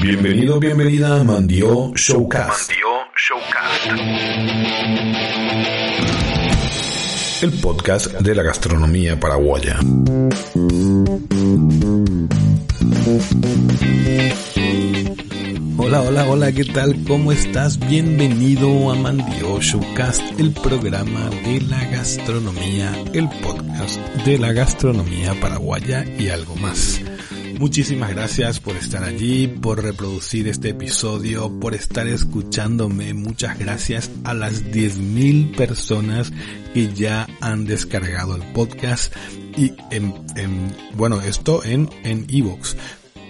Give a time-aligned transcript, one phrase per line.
[0.00, 2.70] Bienvenido, bienvenida a Mandio Showcast.
[2.70, 3.86] Mandio Showcast.
[7.42, 9.80] El podcast de la gastronomía paraguaya.
[15.78, 17.04] Hola, hola, hola, ¿qué tal?
[17.06, 17.78] ¿Cómo estás?
[17.78, 26.04] Bienvenido a Mandio Showcast, el programa de la gastronomía, el podcast de la gastronomía paraguaya
[26.18, 27.00] y algo más.
[27.58, 33.14] Muchísimas gracias por estar allí, por reproducir este episodio, por estar escuchándome.
[33.14, 36.32] Muchas gracias a las 10.000 personas
[36.74, 39.14] que ya han descargado el podcast
[39.56, 42.26] y en, en bueno, esto en en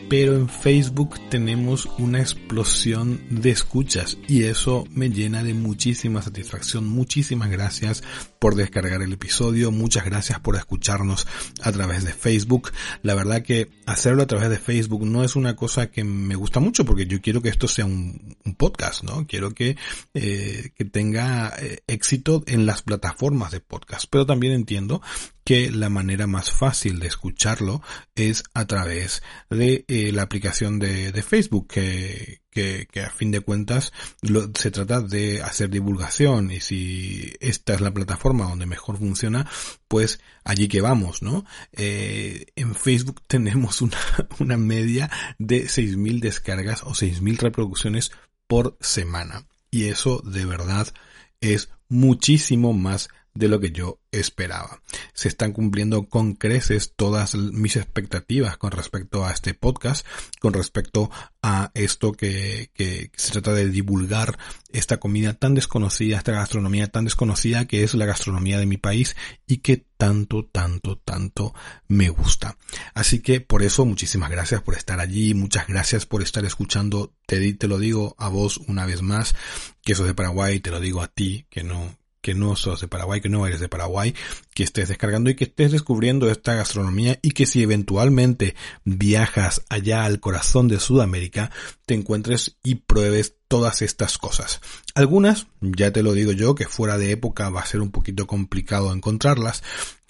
[0.09, 6.87] pero en Facebook tenemos una explosión de escuchas y eso me llena de muchísima satisfacción.
[6.87, 8.03] Muchísimas gracias
[8.39, 11.27] por descargar el episodio, muchas gracias por escucharnos
[11.63, 12.71] a través de Facebook.
[13.03, 16.61] La verdad que hacerlo a través de Facebook no es una cosa que me gusta
[16.61, 19.27] mucho porque yo quiero que esto sea un, podcast, ¿no?
[19.27, 19.77] Quiero que,
[20.15, 25.03] eh, que tenga eh, éxito en las plataformas de podcast, pero también entiendo
[25.47, 27.81] que la manera más fácil de escucharlo
[28.17, 33.39] es a través de eh, la aplicación de, Facebook que, que, que, a fin de
[33.39, 38.99] cuentas lo, se trata de hacer divulgación y si esta es la plataforma donde mejor
[38.99, 39.49] funciona
[39.87, 43.99] pues allí que vamos no eh, en Facebook tenemos una,
[44.41, 45.09] una media
[45.39, 48.11] de 6.000 descargas o 6.000 reproducciones
[48.49, 49.47] por semana.
[49.71, 50.93] Y eso de verdad
[51.41, 54.81] es muchísimo más de lo que yo esperaba.
[55.15, 60.07] Se están cumpliendo con creces todas mis expectativas con respecto a este podcast,
[60.41, 61.11] con respecto
[61.43, 64.39] a esto que, que, se trata de divulgar
[64.73, 69.17] esta comida tan desconocida, esta gastronomía tan desconocida que es la gastronomía de mi país
[69.47, 71.55] y que tanto, tanto, tanto
[71.89, 72.59] me gusta.
[72.95, 77.55] Así que por eso muchísimas gracias por estar allí, muchas gracias por estar escuchando, te,
[77.55, 79.35] te lo digo a vos una vez más,
[79.83, 82.89] que sos de Paraguay, te lo digo a ti, que no, que no sos de
[82.89, 84.13] Paraguay, que no eres de Paraguay,
[84.53, 90.05] que estés descargando y que estés descubriendo esta gastronomía y que si eventualmente viajas allá
[90.05, 91.53] al corazón de Sudamérica,
[91.87, 94.61] te encuentres y pruebes todas estas cosas.
[94.97, 98.27] Algunas, ya te lo digo yo, que fuera de época va a ser un poquito
[98.27, 99.63] complicado encontrarlas,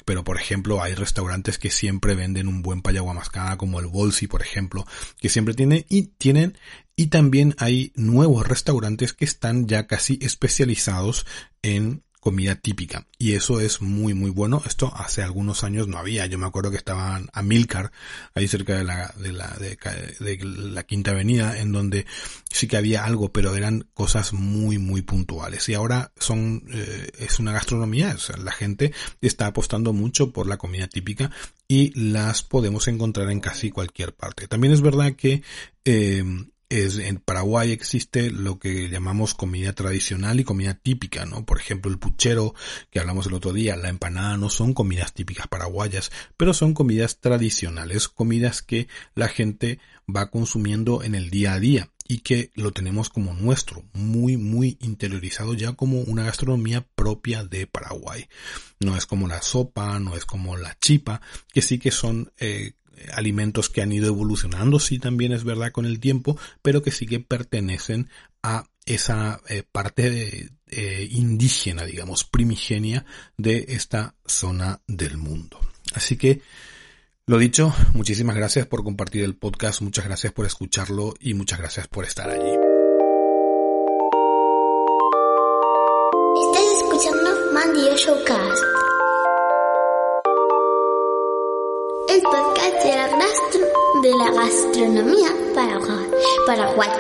[0.07, 4.29] pero por ejemplo hay restaurantes que siempre venden un buen payagua mascada como el Bolsi
[4.29, 4.87] por ejemplo
[5.19, 6.57] que siempre tiene y tienen
[6.95, 11.27] y también hay nuevos restaurantes que están ya casi especializados
[11.61, 13.07] en comida típica.
[13.19, 14.61] Y eso es muy muy bueno.
[14.67, 16.27] Esto hace algunos años no había.
[16.27, 17.93] Yo me acuerdo que estaban a Milcar
[18.35, 22.05] ahí cerca de la de la de, la quinta avenida en donde
[22.51, 25.69] sí que había algo pero eran cosas muy muy puntuales.
[25.69, 28.17] Y ahora son eh, es una gastronomía.
[28.43, 31.31] La gente está apostando mucho por la comida típica
[31.69, 34.49] y las podemos encontrar en casi cualquier parte.
[34.49, 35.45] También es verdad que
[35.85, 36.25] eh,
[36.69, 41.45] es, en Paraguay existe lo que llamamos comida tradicional y comida típica, ¿no?
[41.45, 42.55] Por ejemplo, el puchero
[42.91, 47.21] que hablamos el otro día, la empanada no son comidas típicas paraguayas, pero son comidas
[47.21, 49.79] tradicionales, comidas que la gente
[50.15, 54.79] va consumiendo en el día a día y que lo tenemos como nuestro, muy, muy
[54.81, 58.29] interiorizado ya como una gastronomía propia de Paraguay.
[58.81, 61.21] No es como la sopa, no es como la chipa,
[61.53, 62.73] que sí que son eh,
[63.13, 67.07] alimentos que han ido evolucionando, sí también es verdad con el tiempo, pero que sí
[67.07, 68.09] que pertenecen
[68.43, 73.05] a esa eh, parte eh, indígena, digamos, primigenia
[73.37, 75.59] de esta zona del mundo.
[75.95, 76.41] Así que,
[77.27, 81.89] lo dicho, muchísimas gracias por compartir el podcast, muchas gracias por escucharlo y muchas gracias
[81.89, 82.57] por estar allí.
[92.17, 95.29] El podcast de la, de la gastronomía
[96.47, 96.99] paraguaya.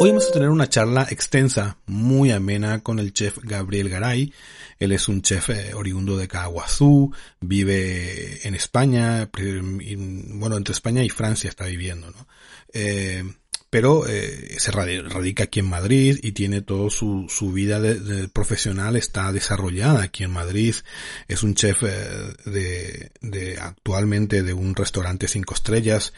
[0.00, 4.32] Hoy vamos a tener una charla extensa, muy amena con el chef Gabriel Garay.
[4.78, 11.10] Él es un chef eh, oriundo de Caguazú, vive en España, bueno, entre España y
[11.10, 12.26] Francia está viviendo, ¿no?
[12.72, 13.24] Eh,
[13.72, 18.28] pero eh, se radica aquí en Madrid y tiene toda su, su vida de, de
[18.28, 20.74] profesional está desarrollada aquí en Madrid.
[21.26, 26.12] Es un chef eh, de, de, actualmente de un restaurante cinco estrellas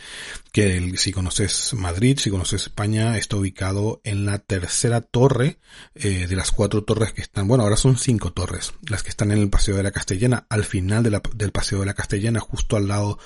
[0.51, 5.59] que si conoces Madrid, si conoces España, está ubicado en la tercera torre
[5.95, 9.31] eh, de las cuatro torres que están, bueno, ahora son cinco torres, las que están
[9.31, 12.89] en el Paseo de la Castellana, al final del Paseo de la Castellana, justo al
[12.89, 13.21] lado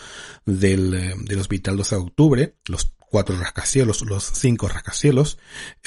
[0.44, 5.38] del, del Hospital 12 de Octubre, los cuatro rascacielos, los cinco rascacielos,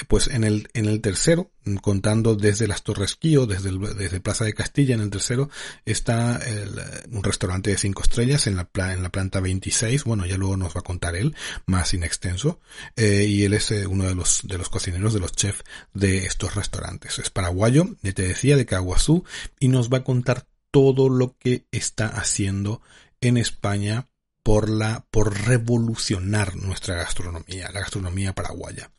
[0.08, 4.54] pues en el, en el tercero, contando desde las Torres Quío, desde, desde Plaza de
[4.54, 5.48] Castilla, en el tercero
[5.84, 6.80] está el,
[7.10, 10.74] un restaurante de cinco estrellas en la, en la planta 26, bueno, ya luego nos
[10.74, 11.34] va a contar él,
[11.66, 12.60] más in extenso,
[12.96, 15.64] eh, y él es eh, uno de los, de los cocineros, de los chefs
[15.94, 17.18] de estos restaurantes.
[17.18, 19.24] Es paraguayo, ya te decía, de Caguazú,
[19.60, 22.80] y nos va a contar todo lo que está haciendo
[23.20, 24.08] en España
[24.42, 28.90] por la, por revolucionar nuestra gastronomía, la gastronomía paraguaya.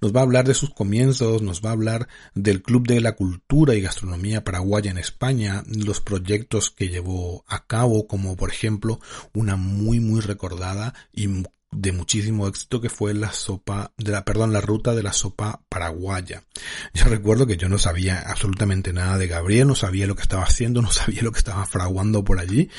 [0.00, 3.12] Nos va a hablar de sus comienzos, nos va a hablar del Club de la
[3.12, 9.00] Cultura y Gastronomía Paraguaya en España, los proyectos que llevó a cabo, como por ejemplo
[9.32, 11.44] una muy muy recordada y
[11.74, 15.60] de muchísimo éxito que fue la sopa, de la, perdón, la ruta de la sopa
[15.68, 16.44] paraguaya.
[16.92, 20.44] Yo recuerdo que yo no sabía absolutamente nada de Gabriel, no sabía lo que estaba
[20.44, 22.70] haciendo, no sabía lo que estaba fraguando por allí.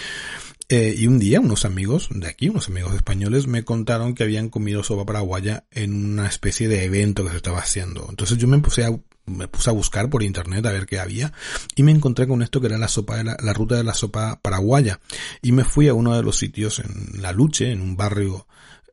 [0.68, 4.50] Eh, y un día unos amigos de aquí, unos amigos españoles, me contaron que habían
[4.50, 8.08] comido sopa paraguaya en una especie de evento que se estaba haciendo.
[8.10, 8.90] Entonces yo me puse a,
[9.26, 11.34] me puse a buscar por internet a ver qué había
[11.76, 13.94] y me encontré con esto que era la sopa de la, la ruta de la
[13.94, 15.00] sopa paraguaya.
[15.42, 18.48] Y me fui a uno de los sitios en La Luche, en un barrio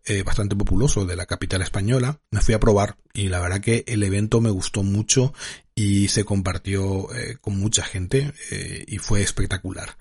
[0.04, 2.18] eh, bastante populoso de la capital española.
[2.32, 5.32] Me fui a probar y la verdad que el evento me gustó mucho
[5.76, 9.96] y se compartió eh, con mucha gente eh, y fue espectacular.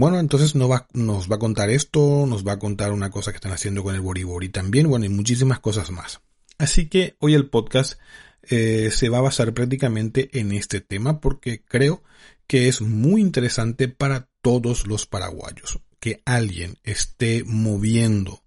[0.00, 3.32] Bueno, entonces nos va, nos va a contar esto, nos va a contar una cosa
[3.32, 6.22] que están haciendo con el Boribori también, bueno, y muchísimas cosas más.
[6.56, 8.00] Así que hoy el podcast
[8.44, 12.02] eh, se va a basar prácticamente en este tema porque creo
[12.46, 15.80] que es muy interesante para todos los paraguayos.
[15.98, 18.42] Que alguien esté moviendo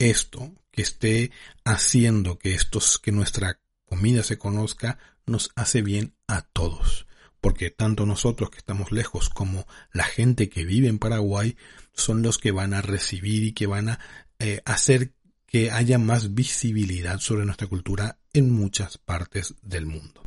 [0.00, 1.30] esto, que esté
[1.64, 7.05] haciendo que estos, que nuestra comida se conozca, nos hace bien a todos
[7.46, 11.56] porque tanto nosotros que estamos lejos como la gente que vive en Paraguay
[11.92, 14.00] son los que van a recibir y que van a
[14.40, 15.12] eh, hacer
[15.46, 20.24] que haya más visibilidad sobre nuestra cultura en muchas partes del mundo.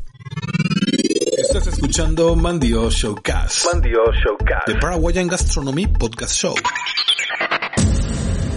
[1.37, 3.65] Estás escuchando Mandio Showcast.
[3.65, 4.67] Mandio Showcast.
[4.67, 6.55] The Paraguayan Gastronomy Podcast Show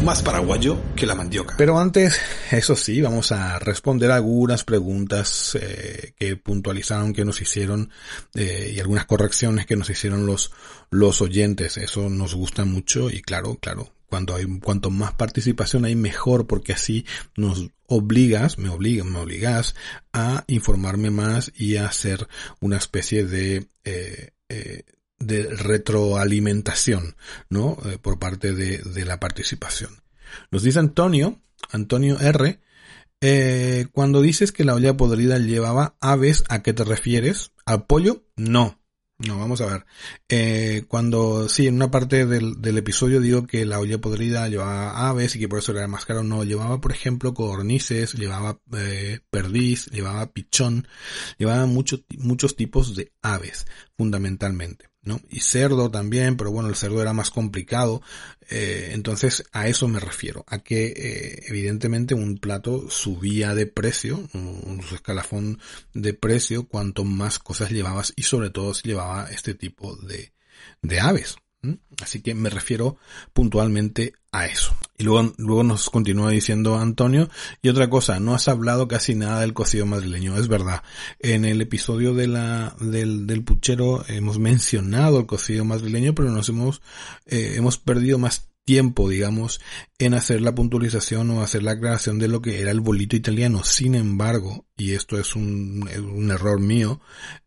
[0.03, 1.55] más paraguayo que la mandioca.
[1.57, 2.19] Pero antes,
[2.51, 7.91] eso sí, vamos a responder algunas preguntas eh, que puntualizaron, que nos hicieron
[8.35, 10.53] eh, y algunas correcciones que nos hicieron los
[10.91, 11.77] los oyentes.
[11.77, 16.75] Eso nos gusta mucho y claro, claro, cuando hay cuanto más participación hay mejor porque
[16.75, 17.07] así
[17.37, 19.75] nos obligas, me obligas, me obligas
[20.13, 22.29] a informarme más y a hacer
[22.61, 24.85] una especie de eh, eh,
[25.27, 27.17] de retroalimentación,
[27.49, 27.79] ¿no?
[27.85, 30.03] Eh, por parte de, de, la participación.
[30.51, 31.41] Nos dice Antonio,
[31.71, 32.61] Antonio R,
[33.25, 37.53] eh, cuando dices que la olla podrida llevaba aves, ¿a qué te refieres?
[37.65, 38.25] ¿Al pollo?
[38.37, 38.83] No.
[39.19, 39.87] No, vamos a ver.
[40.29, 45.09] Eh, cuando, sí, en una parte del, del, episodio digo que la olla podrida llevaba
[45.09, 46.25] aves y que por eso era más caro.
[46.25, 48.59] No, llevaba, por ejemplo, codornices, llevaba
[49.31, 50.89] perdiz, llevaba pichón,
[51.39, 53.67] llevaba muchos, muchos tipos de aves,
[53.97, 54.92] fundamentalmente.
[55.31, 58.03] Y cerdo también, pero bueno, el cerdo era más complicado.
[58.51, 64.29] Eh, entonces a eso me refiero, a que eh, evidentemente un plato subía de precio,
[64.33, 65.59] un, escalafón
[65.93, 70.33] de precio cuanto más cosas llevabas y sobre todo si llevaba este tipo de,
[70.83, 71.37] de aves.
[72.03, 72.97] Así que me refiero
[73.33, 74.75] puntualmente a eso.
[74.99, 77.29] Y luego, luego nos continúa diciendo Antonio,
[77.63, 80.83] y otra cosa, no has hablado casi nada del cocido madrileño, es verdad.
[81.21, 86.49] En el episodio de la, del, del puchero hemos mencionado el cocido madrileño, pero nos
[86.49, 86.83] hemos,
[87.27, 89.61] eh, hemos perdido más tiempo, digamos,
[89.99, 93.65] en hacer la puntualización o hacer la aclaración de lo que era el bolito italiano.
[93.65, 97.01] Sin embargo, y esto es un, un error mío,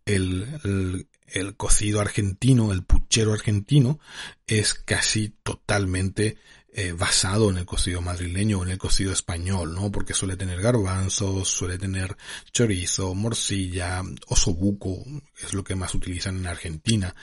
[0.05, 3.99] el, el, el cocido argentino, el puchero argentino,
[4.47, 6.37] es casi totalmente
[6.77, 9.91] eh, basado en el cocido madrileño o en el cocido español, ¿no?
[9.91, 12.17] Porque suele tener garbanzos, suele tener
[12.51, 15.05] chorizo, morcilla, osobuco,
[15.41, 17.15] es lo que más utilizan en Argentina.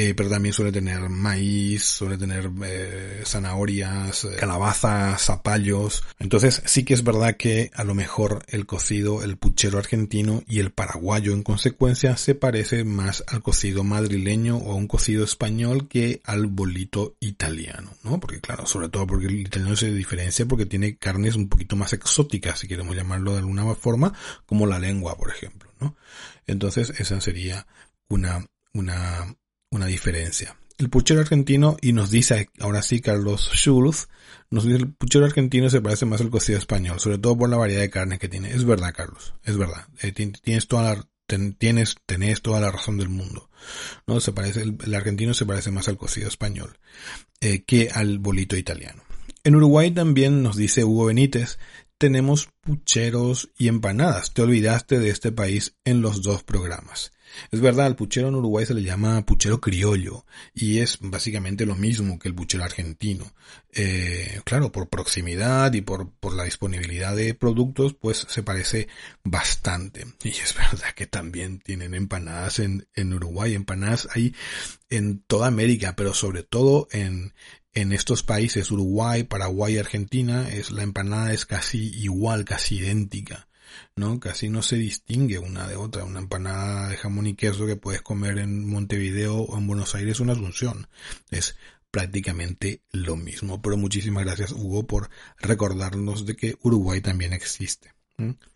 [0.00, 6.04] Eh, pero también suele tener maíz, suele tener eh, zanahorias, eh, calabazas, zapallos.
[6.20, 10.60] Entonces sí que es verdad que a lo mejor el cocido, el puchero argentino y
[10.60, 15.88] el paraguayo en consecuencia se parece más al cocido madrileño o a un cocido español
[15.88, 18.20] que al bolito italiano, ¿no?
[18.20, 21.92] Porque claro, sobre todo porque el italiano se diferencia porque tiene carnes un poquito más
[21.92, 24.12] exóticas, si queremos llamarlo de alguna forma,
[24.46, 25.96] como la lengua, por ejemplo, ¿no?
[26.46, 27.66] Entonces esa sería
[28.08, 29.34] una, una,
[29.70, 30.56] una diferencia.
[30.78, 34.08] El puchero argentino, y nos dice ahora sí Carlos Schulz,
[34.50, 37.56] nos dice el puchero argentino se parece más al cocido español, sobre todo por la
[37.56, 38.52] variedad de carne que tiene.
[38.52, 39.88] Es verdad, Carlos, es verdad.
[40.02, 41.08] Eh, tienes toda la,
[41.58, 43.50] tienes, tenés toda la razón del mundo.
[44.06, 46.78] No, se parece, el, el argentino se parece más al cocido español,
[47.40, 49.02] eh, que al bolito italiano.
[49.42, 51.58] En Uruguay también nos dice Hugo Benítez,
[51.98, 54.32] tenemos pucheros y empanadas.
[54.32, 57.12] Te olvidaste de este país en los dos programas.
[57.50, 61.76] Es verdad, al puchero en Uruguay se le llama puchero criollo y es básicamente lo
[61.76, 63.32] mismo que el puchero argentino.
[63.72, 68.88] Eh, claro, por proximidad y por, por la disponibilidad de productos, pues se parece
[69.24, 70.06] bastante.
[70.24, 74.34] Y es verdad que también tienen empanadas en, en Uruguay, empanadas hay
[74.90, 77.34] en toda América, pero sobre todo en,
[77.74, 83.47] en estos países, Uruguay, Paraguay Argentina, es, la empanada es casi igual, casi idéntica.
[83.98, 84.20] ¿No?
[84.20, 86.04] Casi no se distingue una de otra.
[86.04, 90.20] Una empanada de jamón y queso que puedes comer en Montevideo o en Buenos Aires
[90.20, 90.88] o en Asunción.
[91.30, 91.56] Es
[91.90, 93.60] prácticamente lo mismo.
[93.60, 97.92] Pero muchísimas gracias Hugo por recordarnos de que Uruguay también existe.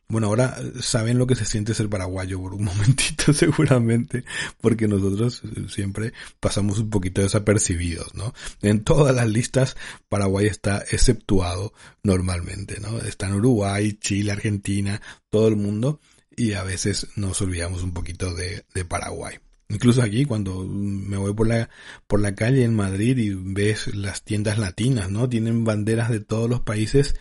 [0.08, 4.24] Bueno, ahora saben lo que se siente ser paraguayo por un momentito seguramente,
[4.60, 8.34] porque nosotros siempre pasamos un poquito desapercibidos, ¿no?
[8.60, 9.76] En todas las listas
[10.08, 12.98] Paraguay está exceptuado normalmente, ¿no?
[13.00, 16.00] Está en Uruguay, Chile, Argentina, todo el mundo,
[16.36, 19.38] y a veces nos olvidamos un poquito de, de Paraguay.
[19.72, 21.70] Incluso aquí cuando me voy por la,
[22.06, 25.28] por la calle en Madrid y ves las tiendas latinas, ¿no?
[25.28, 27.16] Tienen banderas de todos los países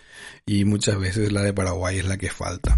[0.46, 2.78] y muchas veces la de Paraguay es la que falta.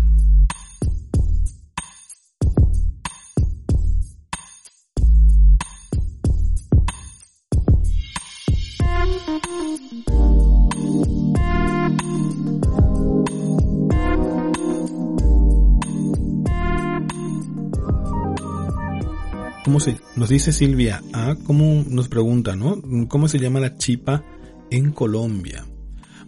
[19.64, 22.82] ¿Cómo se, nos dice Silvia, ah, ¿cómo nos pregunta, no?
[23.08, 24.24] ¿Cómo se llama la chipa
[24.70, 25.66] en Colombia?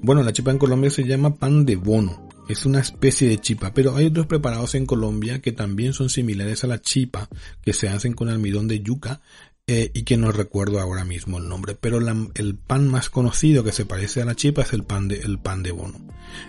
[0.01, 2.29] Bueno, la chipa en Colombia se llama pan de bono.
[2.47, 6.63] Es una especie de chipa, pero hay otros preparados en Colombia que también son similares
[6.63, 7.27] a la chipa,
[7.61, 9.21] que se hacen con almidón de yuca
[9.67, 13.71] eh, y que no recuerdo ahora mismo el nombre, pero el pan más conocido que
[13.71, 15.99] se parece a la chipa es el pan de, el pan de bono.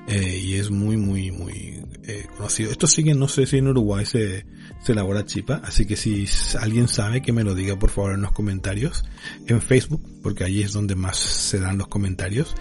[0.07, 2.71] Eh, y es muy, muy, muy eh, conocido.
[2.71, 4.45] Esto sigue, no sé si en Uruguay se,
[4.87, 6.27] se elabora chipa, así que si
[6.61, 9.05] alguien sabe que me lo diga por favor en los comentarios,
[9.49, 12.55] en Facebook, porque allí es donde más se dan los comentarios.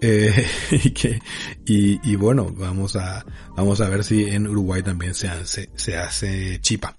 [0.70, 1.20] y que,
[1.66, 3.24] y, bueno, vamos a,
[3.56, 6.96] vamos a ver si en Uruguay también se hace, se hace chipa.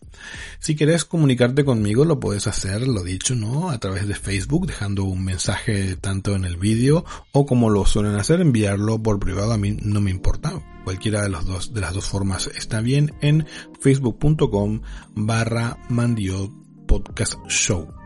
[0.60, 3.70] Si quieres comunicarte conmigo, lo puedes hacer, lo dicho, ¿no?
[3.70, 8.16] A través de Facebook, dejando un mensaje tanto en el vídeo o como lo suelen
[8.16, 10.62] hacer, enviarlo por privado, a mí no me importa.
[10.84, 13.46] Cualquiera de, dos, de las dos formas está bien en
[13.80, 14.82] facebook.com
[15.16, 16.54] barra Mandio
[16.88, 17.99] Podcast Show.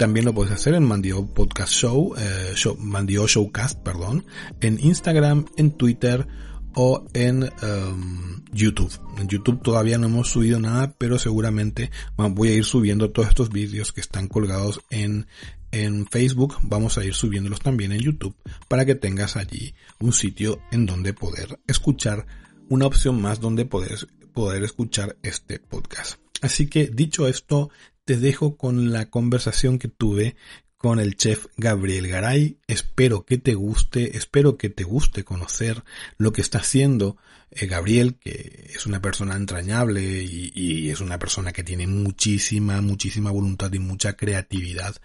[0.00, 4.24] También lo puedes hacer en Mandio Podcast Show, eh, show Mandio Showcast, perdón,
[4.62, 6.26] en Instagram, en Twitter,
[6.74, 8.90] o en um, YouTube.
[9.18, 13.50] En YouTube todavía no hemos subido nada, pero seguramente voy a ir subiendo todos estos
[13.50, 15.26] vídeos que están colgados en,
[15.70, 16.56] en Facebook.
[16.62, 18.34] Vamos a ir subiéndolos también en YouTube
[18.68, 22.24] para que tengas allí un sitio en donde poder escuchar,
[22.70, 26.18] una opción más donde poder escuchar este podcast.
[26.40, 27.70] Así que dicho esto,
[28.04, 30.36] te dejo con la conversación que tuve
[30.80, 32.58] con el chef Gabriel Garay.
[32.66, 35.84] Espero que te guste, espero que te guste conocer
[36.16, 37.18] lo que está haciendo
[37.50, 43.30] eh, Gabriel, que es una persona entrañable y, es una persona que tiene muchísima, muchísima
[43.30, 44.96] voluntad y mucha creatividad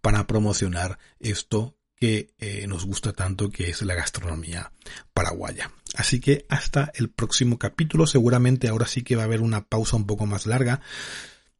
[0.00, 4.72] para promocionar esto que eh, nos gusta tanto, que es la gastronomía
[5.12, 5.72] paraguaya.
[5.96, 9.96] Así que hasta el próximo capítulo, seguramente ahora sí que va a haber una pausa
[9.96, 10.80] un poco más larga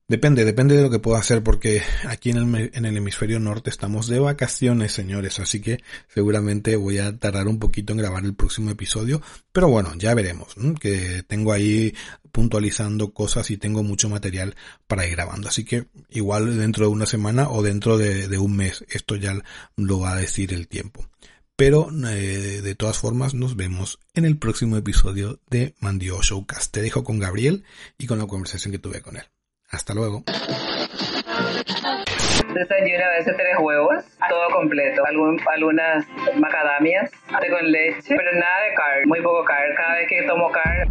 [0.07, 3.71] Depende, depende de lo que pueda hacer porque aquí en el, en el hemisferio norte
[3.71, 5.83] estamos de vacaciones, señores, así que
[6.13, 10.57] seguramente voy a tardar un poquito en grabar el próximo episodio, pero bueno, ya veremos,
[10.79, 11.95] que tengo ahí
[12.33, 14.55] puntualizando cosas y tengo mucho material
[14.87, 18.85] para ir grabando, así que igual dentro de una semana o dentro de, un mes,
[18.91, 19.41] esto ya
[19.77, 21.09] lo va a decir el tiempo.
[21.57, 26.73] Pero eh, de todas formas nos vemos en el próximo episodio de Mandio Showcast.
[26.73, 27.65] Te dejo con Gabriel
[27.97, 29.25] y con la conversación que tuve con él.
[29.75, 30.23] Hasta luego.
[32.55, 39.07] Desayuno a veces tres huevos, todo completo, algunas macadamias con leche, pero nada de carne,
[39.07, 39.75] muy poco carne.
[39.77, 40.85] Cada vez que tomo carne.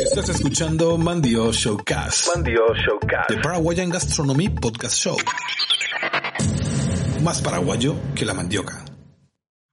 [0.00, 2.34] Estás escuchando Mandio Showcast.
[2.34, 3.28] Mandio Showcast.
[3.28, 5.16] The Paraguayan Gastronomy Podcast Show.
[7.22, 8.82] Más paraguayo que la mandioca.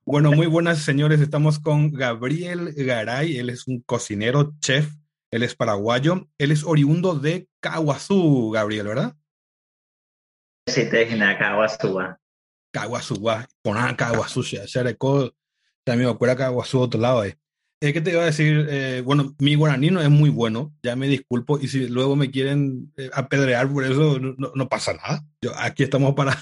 [0.03, 4.89] Bueno, muy buenas señores, estamos con Gabriel Garay, él es un cocinero, chef,
[5.31, 6.27] él es paraguayo.
[6.37, 9.15] Él es oriundo de Caguazú, Gabriel, ¿verdad?
[10.67, 11.99] Sí, Tejina, Caguazú.
[12.71, 13.27] Caguazú,
[13.61, 14.43] Poná Caguazú,
[15.83, 17.33] también acuerda Caguazú, otro lado ahí.
[17.81, 18.67] Eh, ¿Qué te iba a decir?
[18.69, 22.29] Eh, bueno, mi guaraní no es muy bueno, ya me disculpo, y si luego me
[22.29, 25.23] quieren eh, apedrear por eso, no, no, pasa nada.
[25.41, 26.37] Yo, aquí estamos para...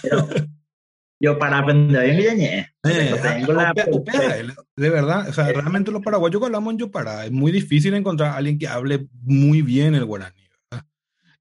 [1.19, 6.45] yo para aprender mi eh, tengo la de verdad, o sea, realmente los paraguayos que
[6.45, 10.47] hablamos en Yopara, es muy difícil encontrar a alguien que hable muy bien el guaraní.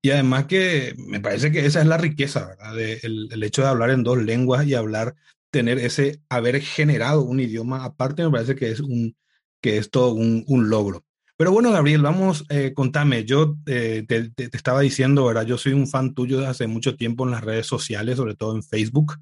[0.02, 2.74] Y además que me parece que esa es la riqueza, ¿verdad?
[2.74, 5.16] De, el, hecho de hablar en dos lenguas y hablar,
[5.50, 9.16] tener ese, haber generado un idioma aparte, me parece que es un,
[9.60, 11.04] que es todo un, un logro.
[11.36, 15.44] Pero bueno, Gabriel, vamos, eh, contame, yo eh, te, te, estaba diciendo, ¿verdad?
[15.44, 18.54] Yo soy un fan tuyo desde hace mucho tiempo en las redes sociales, sobre todo
[18.54, 19.16] en Facebook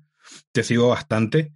[0.52, 1.52] te sigo bastante.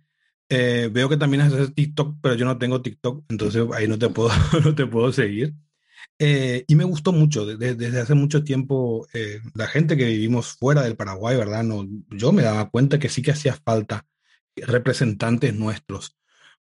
[0.48, 4.08] Eh, veo que también haces TikTok, pero yo no tengo TikTok, entonces ahí no te
[4.08, 4.30] puedo,
[4.64, 5.54] no te puedo seguir.
[6.18, 10.82] Eh, y me gustó mucho, desde, hace mucho tiempo, eh, la gente que vivimos fuera
[10.82, 11.62] del Paraguay, ¿verdad?
[11.64, 14.06] No, yo me daba cuenta que sí que hacía falta
[14.56, 16.16] representantes nuestros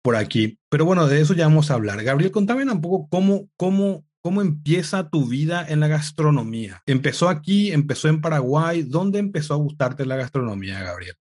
[0.02, 0.58] por aquí.
[0.68, 2.02] Pero bueno, de eso ya vamos a hablar.
[2.02, 6.82] Gabriel, contame un poco cómo, cómo, cómo empieza tu vida en la gastronomía.
[6.86, 7.72] ¿Empezó aquí?
[7.72, 8.82] ¿Empezó en Paraguay?
[8.82, 11.16] ¿Dónde empezó a gustarte la gastronomía, Gabriel?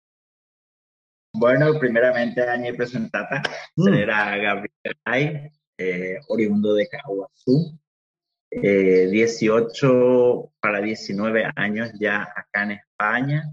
[1.36, 3.42] Bueno, primeramente a mi presentata,
[3.76, 3.94] mm.
[3.94, 7.80] era Gabriel Ay, eh, oriundo de Caguazú,
[8.52, 13.44] eh, 18 para 19 años ya acá en España.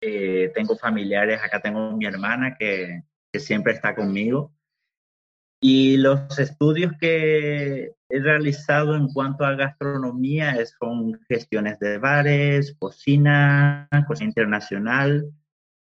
[0.00, 4.54] Eh, tengo familiares, acá tengo mi hermana que, que siempre está conmigo.
[5.60, 13.88] Y los estudios que he realizado en cuanto a gastronomía son gestiones de bares, cocina,
[14.06, 15.30] cocina internacional,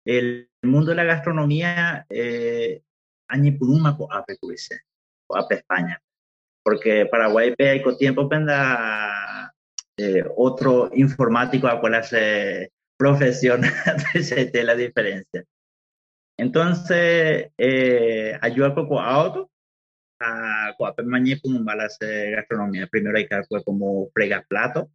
[0.07, 2.81] el mundo de la gastronomía, eh,
[3.27, 4.79] añi puruma ko ape kuise,
[5.27, 6.01] o ape España.
[6.63, 9.53] Porque Paraguay hay tiempo penda
[9.97, 13.61] eh, otro informático a cual hace profesión,
[14.53, 15.43] de la diferencia.
[16.37, 19.49] Entonces, eh, ayuda poco a otro,
[20.21, 22.87] a coape balas de gastronomía.
[22.87, 24.89] Primero hay que como frega plato,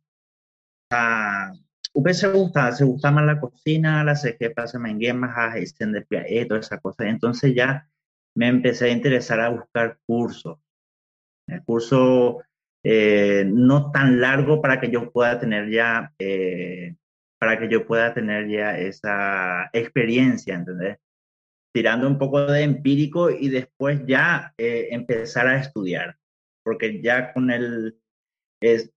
[0.90, 1.52] a
[1.94, 5.92] Upe se gusta, se gusta más la cocina, la sequepa, se me más a gestión
[5.92, 7.06] de pie, toda esa cosa.
[7.08, 7.86] Entonces ya
[8.34, 10.58] me empecé a interesar a buscar cursos.
[11.46, 12.42] El curso
[12.82, 16.96] eh, no tan largo para que yo pueda tener ya, eh,
[17.38, 20.98] para que yo pueda tener ya esa experiencia, ¿entendés?
[21.74, 26.16] Tirando un poco de empírico y después ya eh, empezar a estudiar.
[26.64, 27.98] Porque ya con el,
[28.60, 28.92] es,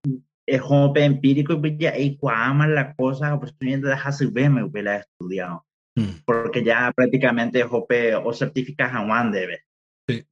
[0.48, 5.66] es como empírico y ya y cuama la cosa pues de hacer me hubiera estudiado
[5.96, 6.24] mm.
[6.26, 9.64] porque ya prácticamente jope o certificas a one debe
[10.08, 10.26] sí.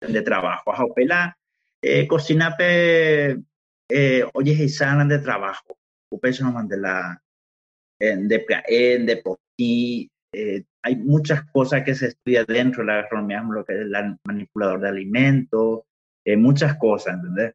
[0.00, 1.36] de trabajo jope la
[1.82, 3.36] eh, cocina pe
[3.90, 5.76] eh, oye y sana de trabajo
[6.10, 7.22] jope no de la
[7.98, 13.64] de de poquí eh, hay muchas cosas que se estudia dentro de la gastronomía lo
[13.64, 15.80] que es el manipulador de alimentos
[16.24, 17.54] eh, muchas cosas ¿entendés?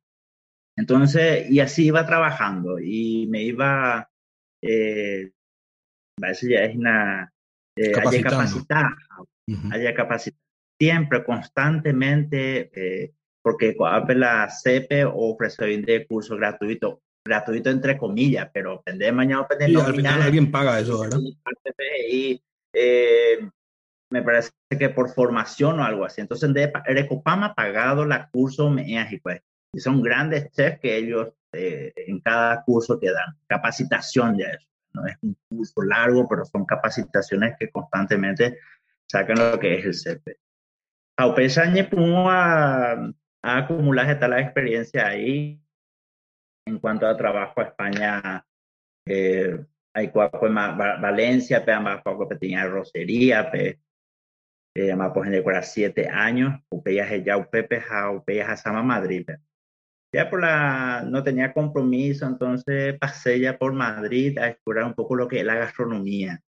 [0.78, 4.10] Entonces, y así iba trabajando y me iba,
[4.62, 5.32] eh,
[6.22, 7.34] eso ya es una,
[7.76, 8.92] eh, capacitar,
[9.72, 10.40] haya capacitar,
[10.80, 13.12] siempre, constantemente, eh,
[13.42, 13.76] porque
[14.16, 20.22] la CEPE ofrece de curso gratuito, gratuito entre comillas, pero depende mañana, depende al final
[20.22, 21.20] alguien paga eso, ¿verdad?
[22.12, 22.40] Y
[22.74, 23.50] eh,
[24.12, 26.22] me parece que por formación o algo así.
[26.22, 29.42] Entonces, de Recopama pagado la curso y pues
[29.78, 34.68] y son grandes chefs que ellos eh, en cada curso te dan capacitación de eso.
[34.92, 38.58] No es un curso largo, pero son capacitaciones que constantemente
[39.06, 40.40] sacan lo que es el CP.
[41.20, 41.72] A pesar
[42.28, 42.94] a,
[43.44, 45.62] a acumular tal experiencia ahí
[46.66, 48.44] en cuanto a trabajo a España.
[49.06, 49.64] Eh,
[49.94, 53.80] hay cuatro Valencia, pero más poco tenía rocería, pe,
[54.76, 57.80] eh, más pues en siete años, upeyas ya upepe,
[58.12, 59.28] upeyas a Sama Madrid,
[60.18, 65.16] ya por la, no tenía compromiso, entonces pasé ya por Madrid a explorar un poco
[65.16, 66.42] lo que es la gastronomía.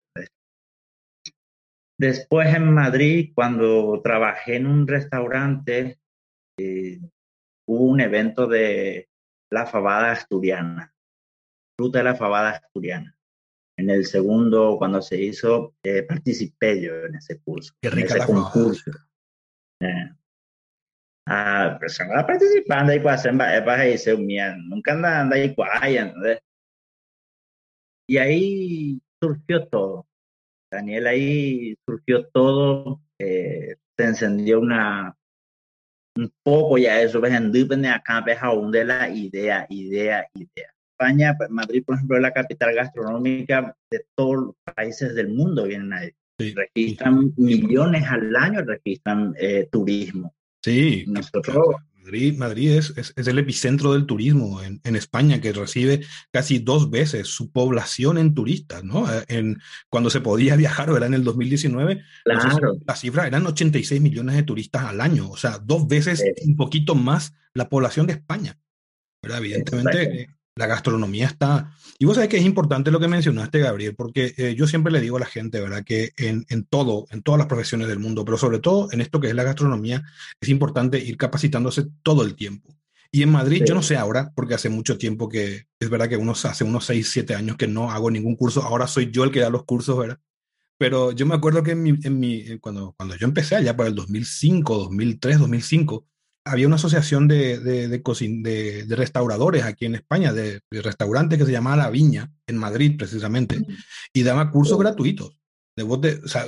[2.00, 5.98] Después en Madrid, cuando trabajé en un restaurante,
[6.58, 6.98] eh,
[7.68, 9.10] hubo un evento de
[9.52, 10.94] la fabada asturiana,
[11.78, 13.18] ruta de la fabada asturiana.
[13.76, 18.22] En el segundo, cuando se hizo, eh, participé yo en ese curso, Qué rica en
[18.22, 18.90] ese concurso.
[19.82, 20.10] Eh,
[21.28, 23.22] a personas participando y pues
[23.64, 25.54] para irse nunca anda y
[25.96, 26.38] ¿entendés?
[28.08, 30.06] y ahí surgió todo.
[30.70, 35.14] Daniel ahí surgió todo eh, se encendió una
[36.16, 37.52] un poco ya eso ves en
[37.86, 40.72] acá ves aún de la idea idea idea.
[40.92, 45.64] España pues, Madrid por ejemplo es la capital gastronómica de todos los países del mundo
[45.64, 46.10] vienen ahí.
[46.38, 51.76] Registran millones al año registran eh, turismo Sí, nosotros
[52.08, 56.90] Madrid, Madrid es, es, el epicentro del turismo en, en, España, que recibe casi dos
[56.90, 59.12] veces su población en turistas, ¿no?
[59.12, 59.58] Eh, en,
[59.90, 61.08] cuando se podía viajar, ¿verdad?
[61.08, 62.78] En el 2019, claro.
[62.86, 66.94] la cifra eran 86 millones de turistas al año, o sea, dos veces, un poquito
[66.94, 68.58] más la población de España.
[69.22, 69.38] ¿verdad?
[69.38, 71.72] Evidentemente, la gastronomía está...
[72.00, 75.00] Y vos sabés que es importante lo que mencionaste, Gabriel, porque eh, yo siempre le
[75.00, 75.84] digo a la gente, ¿verdad?
[75.84, 79.20] Que en, en, todo, en todas las profesiones del mundo, pero sobre todo en esto
[79.20, 80.02] que es la gastronomía,
[80.40, 82.76] es importante ir capacitándose todo el tiempo.
[83.10, 86.16] Y en Madrid, yo no sé ahora, porque hace mucho tiempo que, es verdad que
[86.16, 89.30] unos, hace unos 6, 7 años que no hago ningún curso, ahora soy yo el
[89.30, 90.18] que da los cursos, ¿verdad?
[90.76, 93.88] Pero yo me acuerdo que en mi, en mi, cuando, cuando yo empecé allá para
[93.88, 96.06] el 2005, 2003, 2005,
[96.48, 101.52] había una asociación de, de, de, de, restauradores aquí en España, de, restaurantes que se
[101.52, 103.64] llamaba La Viña, en Madrid precisamente,
[104.12, 105.38] y daba cursos gratuitos.
[105.76, 106.44] De o sea,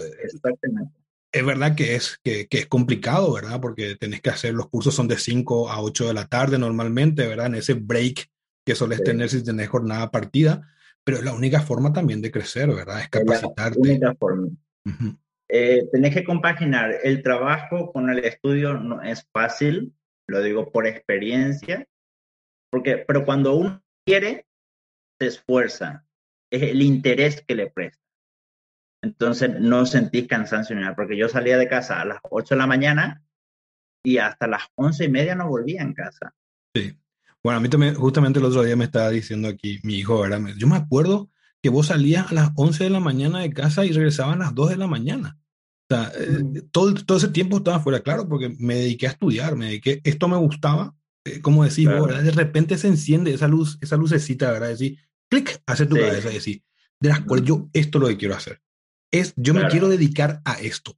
[1.32, 3.60] es verdad que es, que, que, es complicado, ¿verdad?
[3.60, 7.26] Porque tenés que hacer, los cursos son de 5 a 8 de la tarde normalmente,
[7.26, 7.46] ¿verdad?
[7.46, 8.28] En ese break
[8.64, 10.68] que sueles tener si tenés jornada partida,
[11.04, 13.00] pero es la única forma también de crecer, ¿verdad?
[13.00, 13.78] Es capacitarte.
[13.78, 14.48] la única forma.
[15.52, 19.92] Eh, tenés que compaginar el trabajo con el estudio, no es fácil,
[20.28, 21.88] lo digo por experiencia,
[22.70, 24.46] porque, pero cuando uno quiere,
[25.18, 26.06] se esfuerza,
[26.50, 28.00] es el interés que le presta.
[29.02, 32.58] Entonces no sentís cansancio ni nada, porque yo salía de casa a las 8 de
[32.58, 33.24] la mañana
[34.04, 36.32] y hasta las once y media no volvía en casa.
[36.74, 36.96] Sí.
[37.42, 40.40] Bueno, a mí también, justamente el otro día me estaba diciendo aquí mi hijo, ¿verdad?
[40.56, 41.30] Yo me acuerdo
[41.62, 44.54] que vos salías a las 11 de la mañana de casa y regresabas a las
[44.54, 45.38] 2 de la mañana.
[45.90, 49.56] O sea, eh, todo, todo ese tiempo estaba fuera, claro, porque me dediqué a estudiar,
[49.56, 50.94] me dediqué, esto me gustaba,
[51.24, 52.22] eh, como decís ¿verdad?
[52.22, 54.68] De repente se enciende esa luz, esa lucecita, ¿verdad?
[54.68, 56.62] Decir, clic, hace tu cabeza y decir,
[57.00, 58.60] de las cuales yo esto lo que quiero hacer.
[59.12, 60.96] Es, yo me quiero dedicar a esto.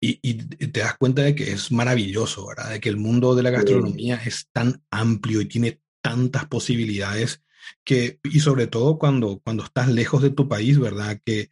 [0.00, 2.70] Y, y, te das cuenta de que es maravilloso, ¿verdad?
[2.70, 7.42] De que el mundo de la gastronomía es tan amplio y tiene tantas posibilidades
[7.84, 11.20] que, y sobre todo cuando, cuando estás lejos de tu país, ¿verdad?
[11.24, 11.50] Que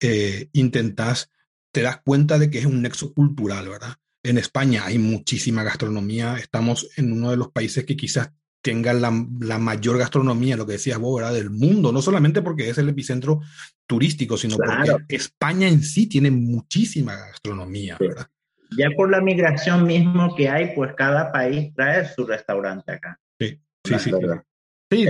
[0.00, 1.30] eh, intentas
[1.72, 3.94] te das cuenta de que es un nexo cultural, ¿verdad?
[4.22, 9.10] En España hay muchísima gastronomía, estamos en uno de los países que quizás tenga la,
[9.10, 11.34] mayor gastronomía, lo que decías vos, ¿verdad?
[11.34, 13.40] Del mundo, no solamente porque es el epicentro
[13.86, 18.28] turístico, sino porque España en sí tiene muchísima gastronomía, ¿verdad?
[18.76, 23.18] Ya por la migración mismo que hay, pues cada país trae su restaurante acá.
[23.38, 24.10] Sí, sí, sí.
[24.90, 25.06] Sí,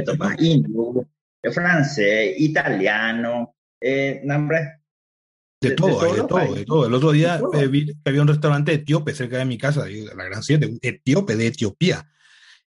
[1.53, 6.87] francés, italiano, eh, de, todo, de, todo, de todo.
[6.87, 10.25] El otro día eh, vi que había un restaurante etíope cerca de mi casa, la
[10.25, 12.07] Gran Siete, etíope de Etiopía.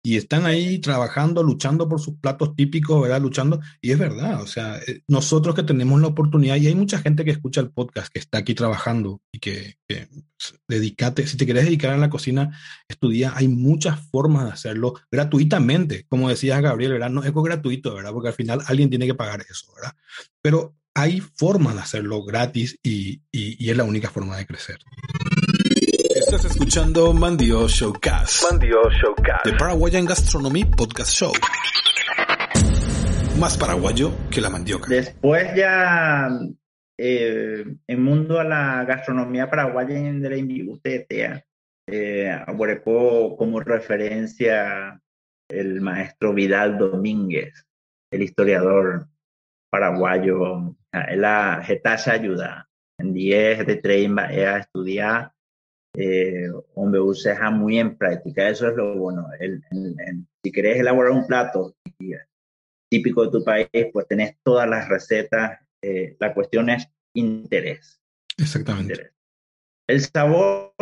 [0.05, 3.21] Y están ahí trabajando, luchando por sus platos típicos, ¿verdad?
[3.21, 3.61] Luchando.
[3.81, 7.23] Y es verdad, o sea, eh, nosotros que tenemos la oportunidad, y hay mucha gente
[7.23, 10.09] que escucha el podcast, que está aquí trabajando y que, que
[10.67, 16.05] dedícate, si te quieres dedicar a la cocina, estudia, hay muchas formas de hacerlo gratuitamente.
[16.09, 17.09] Como decías, Gabriel, ¿verdad?
[17.09, 18.11] No es gratuito, ¿verdad?
[18.11, 19.95] Porque al final alguien tiene que pagar eso, ¿verdad?
[20.41, 24.79] Pero hay formas de hacerlo gratis y, y, es la única forma de crecer.
[26.33, 28.49] Estás escuchando Mandio Showcast.
[28.49, 29.43] Mandio Showcast.
[29.43, 31.31] The Paraguayan Gastronomy Podcast Show.
[33.39, 34.87] Más paraguayo que la mandioca.
[34.89, 36.29] Después ya
[36.97, 41.45] eh, en mundo a la gastronomía paraguaya de la Invibutetea,
[41.87, 42.35] eh,
[43.37, 44.99] como referencia
[45.47, 47.67] el maestro Vidal Domínguez,
[48.11, 49.07] el historiador
[49.69, 51.63] paraguayo la
[51.99, 52.67] se ayuda
[52.97, 55.32] en 10 de 30 a estudiar
[55.95, 59.63] eh, donde usa muy en práctica eso es lo bueno el,
[60.43, 61.75] si querés elaborar un plato
[62.89, 68.01] típico de tu país pues tenés todas las recetas eh, la cuestión es interés
[68.37, 69.11] exactamente
[69.87, 70.73] el sabor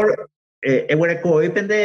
[0.64, 1.00] eh, es
[1.42, 1.76] depende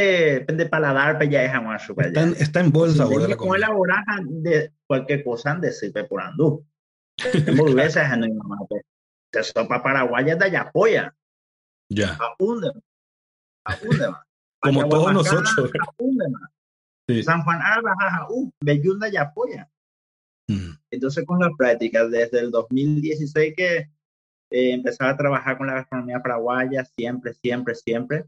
[0.41, 3.57] depende paladar pero ya es más está, en, está en buen sabor de la comida.
[3.57, 6.65] elaborar de cualquier cosa de sirve por andú
[7.49, 8.59] hamburguesas en mi mamá.
[9.33, 11.15] Se sopa paraguaya de Ayapoya.
[11.89, 12.19] Ya.
[13.67, 14.27] Apúndema.
[14.61, 15.71] Como todos nosotros.
[17.09, 17.23] Sí.
[17.23, 17.95] San Juan Alba,
[18.31, 19.71] uh, Bellunda y Apoya.
[20.49, 20.73] Mm.
[20.91, 23.77] Entonces, con las prácticas, desde el 2016 que
[24.51, 28.25] eh, empezaba a trabajar con la gastronomía paraguaya, siempre, siempre, siempre.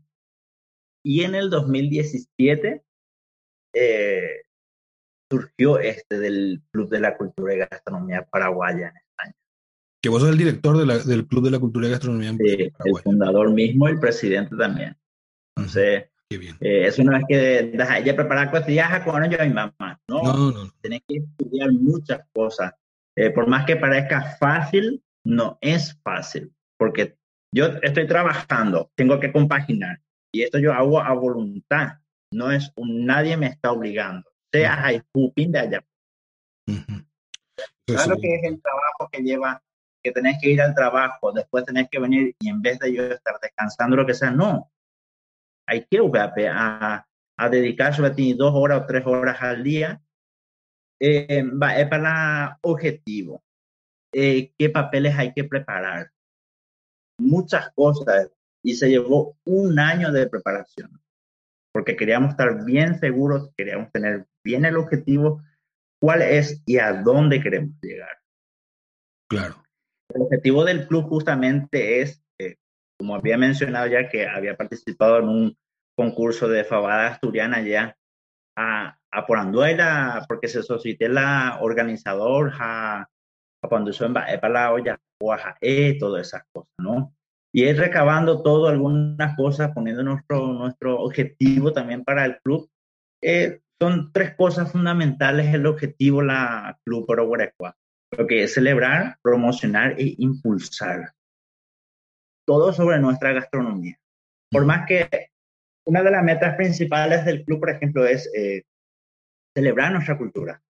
[1.04, 2.84] Y en el 2017
[3.74, 4.42] eh,
[5.30, 9.34] surgió este del Club de la Cultura y Gastronomía Paraguaya en España.
[10.02, 13.52] Que vos sos el director del Club de la Cultura y Gastronomía sí, El fundador
[13.52, 14.96] mismo, el presidente también.
[15.58, 16.56] Entonces, Qué bien.
[16.60, 17.72] Eh, eso no es que
[18.04, 19.98] ya preparar cosillas con yo y mi mamá.
[20.08, 20.70] No, no, no.
[20.82, 22.74] Tenés que estudiar muchas cosas.
[23.16, 26.52] Eh, por más que parezca fácil, no es fácil.
[26.78, 27.16] Porque
[27.54, 30.00] yo estoy trabajando, tengo que compaginar.
[30.32, 32.00] Y esto yo hago a voluntad.
[32.30, 35.84] no es un, nadie me está obligando, sea hay de allá.
[37.86, 39.62] Claro que es el trabajo que lleva,
[40.02, 43.04] que tenés que ir al trabajo, después tenés que venir y en vez de yo
[43.04, 44.70] estar descansando, lo que sea, no.
[45.68, 46.00] Hay que
[46.48, 47.06] a,
[47.38, 50.00] a dedicar sobre ti dos horas o tres horas al día.
[51.00, 53.44] Eh, va, es para objetivo.
[54.12, 56.10] Eh, ¿Qué papeles hay que preparar?
[57.20, 58.30] Muchas cosas.
[58.64, 61.00] Y se llevó un año de preparación.
[61.72, 65.42] Porque queríamos estar bien seguros, queríamos tener bien el objetivo
[66.00, 68.18] cuál es y a dónde queremos llegar.
[69.30, 69.62] Claro.
[70.14, 72.24] El objetivo del club justamente es,
[72.98, 75.56] como había mencionado ya que había participado en un
[75.96, 77.96] concurso de fabada asturiana ya
[78.56, 79.26] a, a
[80.26, 83.00] porque se solicitó la organizador a,
[83.62, 85.00] a cuando en para la olla,
[85.60, 87.14] e, todas esas cosas, ¿no?
[87.52, 92.68] Y es recabando todo, algunas cosas, poniendo nuestro, nuestro objetivo también para el club.
[93.22, 97.26] Eh, son tres cosas fundamentales el objetivo la Club Oro
[98.16, 101.12] lo que es celebrar, promocionar e impulsar.
[102.48, 104.00] Todo sobre nuestra gastronomía.
[104.50, 105.28] Por más que
[105.84, 108.62] una de las metas principales del club, por ejemplo, es eh,
[109.54, 110.62] celebrar nuestra cultura.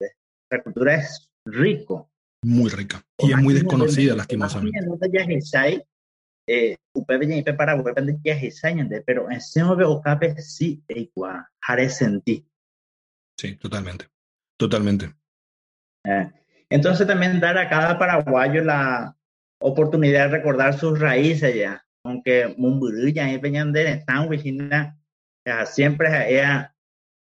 [0.00, 2.12] Nuestra cultura es rico.
[2.44, 3.02] Muy rica.
[3.18, 4.78] Y es muy desconocida, lastimosamente
[6.48, 6.76] eh,
[9.04, 12.46] pero en seno de ocape sí igual haré sentir
[13.38, 14.06] sí totalmente
[14.56, 15.14] totalmente
[16.04, 16.30] eh,
[16.70, 19.14] entonces también dar a cada paraguayo la
[19.60, 24.28] oportunidad de recordar sus raíces ya aunque Mumburuya y Peñander están
[25.66, 26.70] siempre es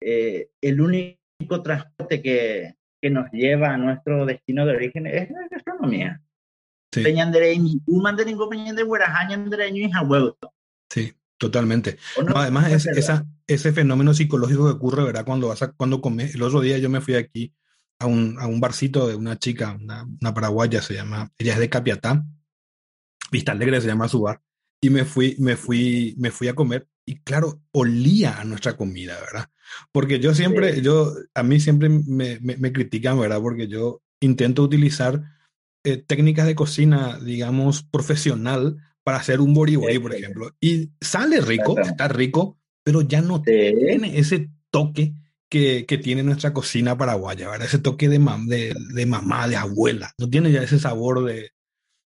[0.02, 5.48] eh, el único transporte que, que nos lleva a nuestro destino de origen es la
[5.50, 6.22] gastronomía
[10.90, 11.98] Sí, totalmente.
[12.36, 15.26] además, es, esa, ese fenómeno psicológico que ocurre, ¿verdad?
[15.26, 16.34] Cuando vas a, cuando comes.
[16.34, 17.54] El otro día yo me fui aquí
[18.00, 21.60] a un, a un barcito de una chica, una, una, paraguaya, se llama, ella es
[21.60, 22.26] de Capiatá,
[23.32, 24.42] Vista Alegre se llama su bar,
[24.82, 29.20] y me fui, me fui, me fui a comer y claro, olía a nuestra comida,
[29.20, 29.50] ¿verdad?
[29.92, 33.42] Porque yo siempre, yo, a mí siempre me, me, me critican, ¿verdad?
[33.42, 35.24] Porque yo intento utilizar
[35.84, 40.56] eh, técnicas de cocina, digamos, profesional para hacer un boriborí, por ejemplo.
[40.60, 45.14] Y sale rico, está rico, pero ya no tiene ese toque
[45.50, 47.68] que, tiene nuestra cocina paraguaya, ¿verdad?
[47.68, 50.14] Ese toque de, de, de, mamá, de abuela.
[50.18, 51.52] No tiene ya ese sabor de...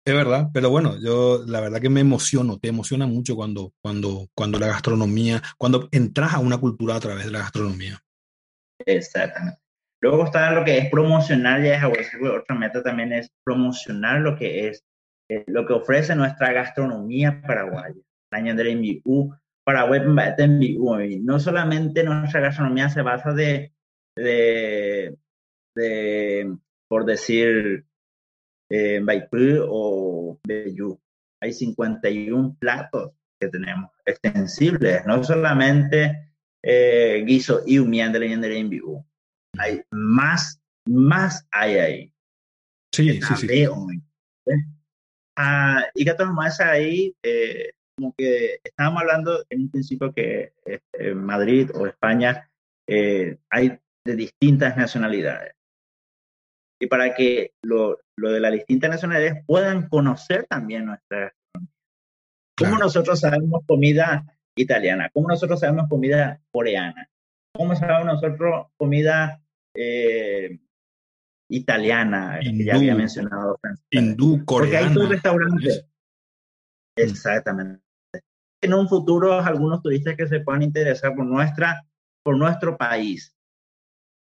[0.05, 4.27] Es verdad, pero bueno, yo la verdad que me emociono, te emociona mucho cuando, cuando,
[4.35, 8.01] cuando la gastronomía, cuando entras a una cultura a través de la gastronomía.
[8.85, 9.61] Exactamente.
[10.01, 14.67] Luego está lo que es promocionar, ya es otra meta también es promocionar lo que
[14.67, 14.85] es,
[15.31, 18.03] eh, lo que ofrece nuestra gastronomía paraguaya.
[19.65, 20.01] Paraguay
[21.21, 23.73] no solamente nuestra gastronomía se basa de,
[24.17, 25.17] de,
[25.75, 26.57] de
[26.89, 27.87] por decir,
[28.71, 31.01] eh, Baipú o Beyú.
[31.41, 36.31] Hay 51 platos que tenemos extensibles, no solamente
[36.63, 38.27] eh, guiso y humián de la
[39.59, 42.15] hay más, más hay ahí.
[42.93, 43.69] Sí, sí, sí.
[45.37, 47.73] Ah, y que más ahí, eh,
[48.03, 52.51] como que estábamos hablando en un principio que en este, Madrid o España
[52.89, 55.55] eh, hay de distintas nacionalidades.
[56.81, 61.75] Y para que lo, lo, de las distintas nacionalidades puedan conocer también nuestra gastronomía.
[62.59, 64.25] ¿Cómo nosotros sabemos comida
[64.57, 65.09] italiana?
[65.13, 67.09] ¿Cómo nosotros sabemos comida coreana?
[67.55, 69.41] ¿Cómo sabemos nosotros comida
[69.77, 70.59] eh,
[71.49, 73.61] italiana, que ya había mencionado.
[73.91, 74.93] Hindú, coreana.
[74.93, 75.87] Porque hay restaurantes.
[76.97, 77.82] Exactamente.
[78.63, 81.85] En un futuro, algunos turistas que se puedan interesar por, nuestra,
[82.23, 83.35] por nuestro país.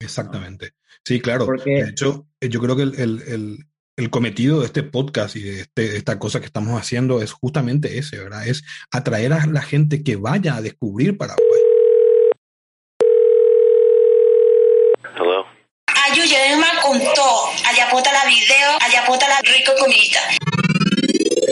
[0.02, 0.74] Exactamente.
[1.06, 1.46] Sí, claro.
[1.46, 3.66] Porque, de hecho, eh, yo creo que el, el,
[3.98, 7.98] el, cometido de este podcast y de este, esta cosa que estamos haciendo es justamente
[7.98, 8.48] ese, ¿verdad?
[8.48, 11.60] Es atraer a la gente que vaya a descubrir Paraguay
[16.90, 17.50] con todo.
[17.68, 20.22] Allá pota la video, allá la rico comida.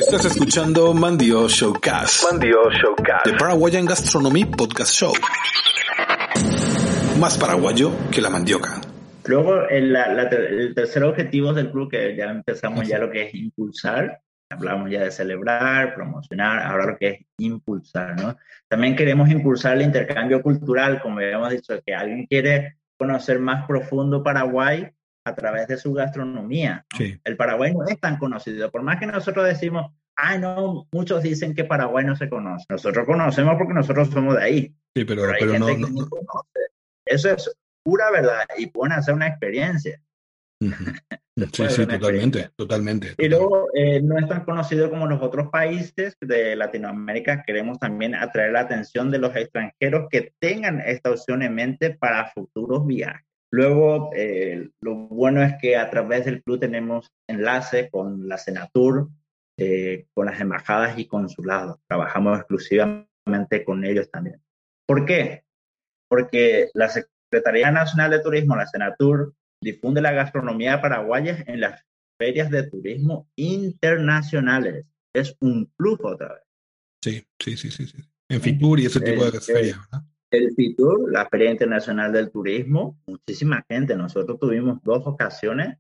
[0.09, 2.31] Estás escuchando Mandio Showcast.
[2.31, 3.25] Mandio Showcast.
[3.25, 5.11] The Paraguayan Gastronomy Podcast Show.
[7.19, 8.79] Más paraguayo que la mandioca.
[9.25, 14.21] Luego, el, el tercer objetivo del club, que ya empezamos ya lo que es impulsar,
[14.49, 18.37] hablamos ya de celebrar, promocionar, ahora lo que es impulsar, ¿no?
[18.69, 24.23] También queremos impulsar el intercambio cultural, como habíamos dicho, que alguien quiere conocer más profundo
[24.23, 24.89] Paraguay,
[25.27, 26.85] a través de su gastronomía.
[27.23, 31.53] El Paraguay no es tan conocido, por más que nosotros decimos, ah, no, muchos dicen
[31.53, 32.65] que Paraguay no se conoce.
[32.69, 34.75] Nosotros conocemos porque nosotros somos de ahí.
[34.95, 36.59] Sí, pero, Pero hay pero gente no- que no conoce.
[37.05, 37.51] Eso es
[37.83, 40.01] pura verdad y pueden hacer una experiencia.
[41.53, 43.13] Sí, sí, totalmente, totalmente.
[43.19, 47.43] Y luego eh, no es tan conocido como los otros países de Latinoamérica.
[47.45, 52.31] Queremos también atraer la atención de los extranjeros que tengan esta opción en mente para
[52.31, 53.21] futuros viajes.
[53.51, 59.09] Luego, eh, lo bueno es que a través del club tenemos enlace con la Senatur,
[59.57, 61.79] eh, con las embajadas y consulados.
[61.87, 64.41] Trabajamos exclusivamente con ellos también.
[64.85, 65.43] ¿Por qué?
[66.09, 71.83] Porque la Secretaría Nacional de Turismo, la Senatur, difunde la gastronomía paraguaya en las
[72.19, 74.85] ferias de turismo internacionales.
[75.15, 76.43] Es un plus otra vez.
[77.03, 78.03] Sí, sí, sí, sí, sí.
[78.29, 80.05] En Fitur y ese tipo de ferias, ¿verdad?
[80.31, 83.95] El FITUR, la Feria Internacional del Turismo, muchísima gente.
[83.95, 85.77] Nosotros tuvimos dos ocasiones.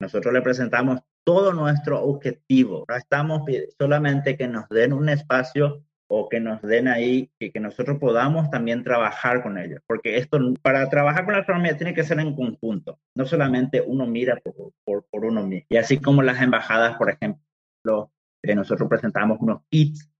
[0.00, 2.84] Nosotros le presentamos todo nuestro objetivo.
[2.88, 3.42] No estamos
[3.78, 8.50] solamente que nos den un espacio o que nos den ahí y que nosotros podamos
[8.50, 9.80] también trabajar con ellos.
[9.86, 12.98] Porque esto, para trabajar con la economía tiene que ser en conjunto.
[13.16, 15.66] No solamente uno mira por, por, por uno mismo.
[15.70, 18.10] Y así como las embajadas, por ejemplo,
[18.42, 20.10] eh, nosotros presentamos unos kits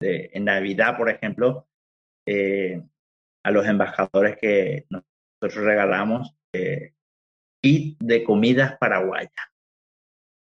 [0.00, 1.66] de- en Navidad, por ejemplo,
[2.26, 2.82] eh,
[3.44, 6.94] a los embajadores que nosotros regalamos eh,
[7.62, 9.30] kit de comidas paraguayas.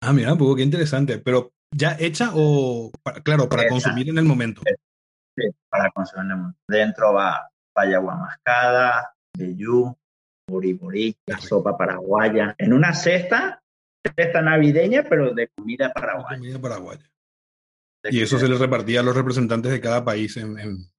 [0.03, 1.19] Ah, mira, poco qué interesante.
[1.19, 3.69] Pero, ¿ya hecha o, para- claro, para Hecha.
[3.71, 4.61] consumir en el momento?
[5.37, 6.25] Sí, para consumir.
[6.25, 6.57] en el mundo.
[6.67, 9.95] Dentro va payagua mascada, vellú,
[10.49, 12.55] boriborí, la sopa paraguaya.
[12.57, 13.61] En una cesta,
[14.17, 16.37] cesta navideña, pero de comida paraguaya.
[16.37, 17.09] Comida paraguaya.
[18.03, 20.90] De Y eso se les repartía a los representantes de cada país en, en-.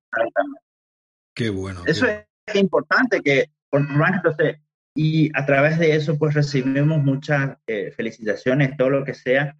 [1.35, 1.83] Qué bueno.
[1.87, 4.59] Eso qué es importante que, por entonces,
[4.95, 9.57] y a través de eso, pues recibimos muchas eh, felicitaciones, todo lo que sea,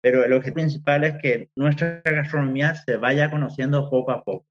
[0.00, 4.46] pero el objetivo principal es que nuestra gastronomía se vaya conociendo poco a poco.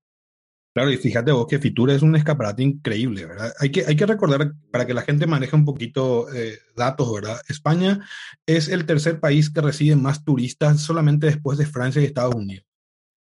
[0.75, 3.53] Claro, y fíjate vos que Fitur es un escaparate increíble, ¿verdad?
[3.59, 7.39] Hay que, hay que recordar, para que la gente maneje un poquito eh, datos, ¿verdad?
[7.47, 8.05] España
[8.45, 12.65] es el tercer país que recibe más turistas solamente después de Francia y Estados Unidos.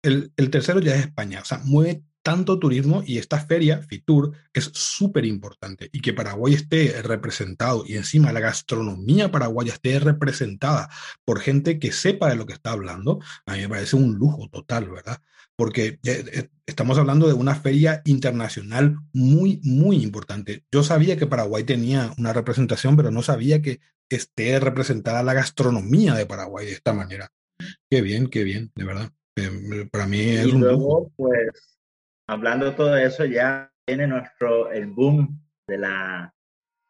[0.01, 4.31] El, el tercero ya es España, o sea, mueve tanto turismo y esta feria, Fitur,
[4.53, 5.89] es súper importante.
[5.91, 10.89] Y que Paraguay esté representado y encima la gastronomía paraguaya esté representada
[11.25, 14.49] por gente que sepa de lo que está hablando, a mí me parece un lujo
[14.49, 15.21] total, ¿verdad?
[15.55, 20.65] porque ya, eh, estamos hablando de una feria internacional muy, muy importante.
[20.71, 26.15] Yo sabía que Paraguay tenía una representación, pero no sabía que esté representada la gastronomía
[26.15, 27.31] de Paraguay de esta manera.
[27.89, 29.11] Qué bien, qué bien, de verdad.
[29.35, 31.11] Eh, para mí es y un luego, lujo.
[31.15, 31.72] pues,
[32.27, 36.33] hablando de todo eso, ya viene nuestro, el boom de la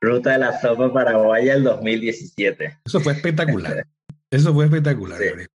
[0.02, 2.80] ruta de la sopa paraguaya el 2017.
[2.86, 3.86] Eso fue espectacular.
[4.32, 5.26] Eso fue espectacular, Sí.
[5.26, 5.48] Gabriel.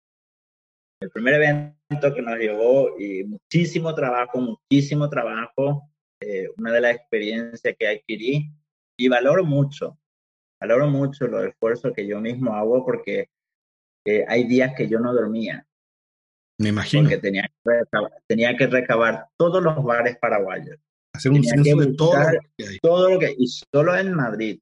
[0.99, 6.95] El primer evento que nos llevó y muchísimo trabajo, muchísimo trabajo, eh, una de las
[6.95, 8.51] experiencias que adquirí
[8.97, 9.99] y valoro mucho,
[10.59, 13.29] valoro mucho los esfuerzos que yo mismo hago porque
[14.05, 15.66] eh, hay días que yo no dormía,
[16.57, 17.03] Me imagino.
[17.03, 20.77] porque tenía que, recabar, tenía que recabar todos los bares paraguayos,
[21.13, 22.77] Hacer un censo de todo lo que hay.
[22.79, 24.59] todo lo que, y solo en Madrid,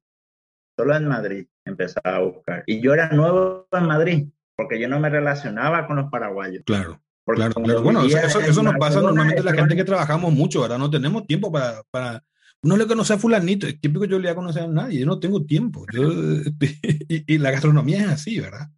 [0.78, 2.64] solo en Madrid empezaba a buscar.
[2.66, 6.62] Y yo era nuevo en Madrid, porque yo no me relacionaba con los paraguayos.
[6.64, 7.02] Claro.
[7.24, 7.82] Porque Claro.
[7.82, 10.78] Bueno, eso, eso, nos pasa normalmente a la gente que trabajamos mucho, ¿verdad?
[10.78, 12.24] No tenemos tiempo para, para...
[12.62, 15.06] Uno le conoce a fulanito, es típico yo le voy a conocer a nadie, yo
[15.06, 15.84] no tengo tiempo.
[15.92, 16.08] Yo,
[17.08, 18.68] y, y la gastronomía es así, ¿verdad?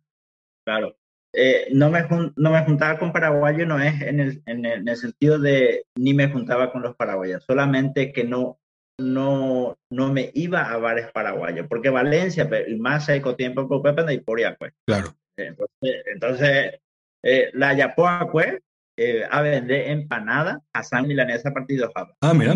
[0.64, 0.97] Claro.
[1.34, 4.88] Eh, no, me no me juntaba con paraguayos, no es en el, en, el, en
[4.88, 8.58] el sentido de ni me juntaba con los paraguayos, solamente que no,
[8.98, 13.94] no, no me iba a bares paraguayos, porque Valencia, pero el más seco tiempo, pues,
[13.94, 14.72] pues, y por ahí, pues.
[14.86, 15.14] Claro.
[15.36, 16.80] Entonces, entonces
[17.22, 18.58] eh, la Yapoa, pues,
[18.96, 22.14] eh, a vender empanada a San Milanesa partido Java.
[22.20, 22.54] Ah, mira.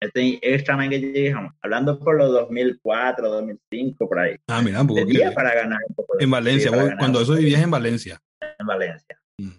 [0.00, 4.36] Este- este extra man que llegamos, hablando por los 2004, 2005, por ahí.
[4.48, 5.04] ah, mira, un poco.
[5.06, 5.32] bien.
[5.34, 8.20] para ganar un poco de- En Valencia, sí, vos, ganar cuando eso vivías en Valencia.
[8.58, 9.18] en Valencia.
[9.38, 9.50] Mm,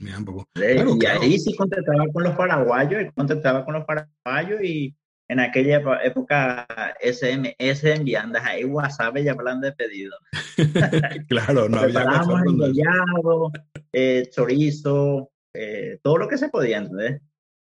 [0.00, 0.48] Mira, un poco.
[0.54, 1.20] Claro, y claro.
[1.22, 4.94] ahí sí contactaba con los paraguayos y contactaba con los paraguayos y
[5.28, 6.66] en aquella época
[7.00, 10.18] SMS enviandas ahí WhatsApp y hablando de pedidos.
[11.28, 13.52] claro, no había WhatsApp enrollado,
[13.92, 17.20] eh, chorizo, eh, todo lo que se podía, ¿entendés?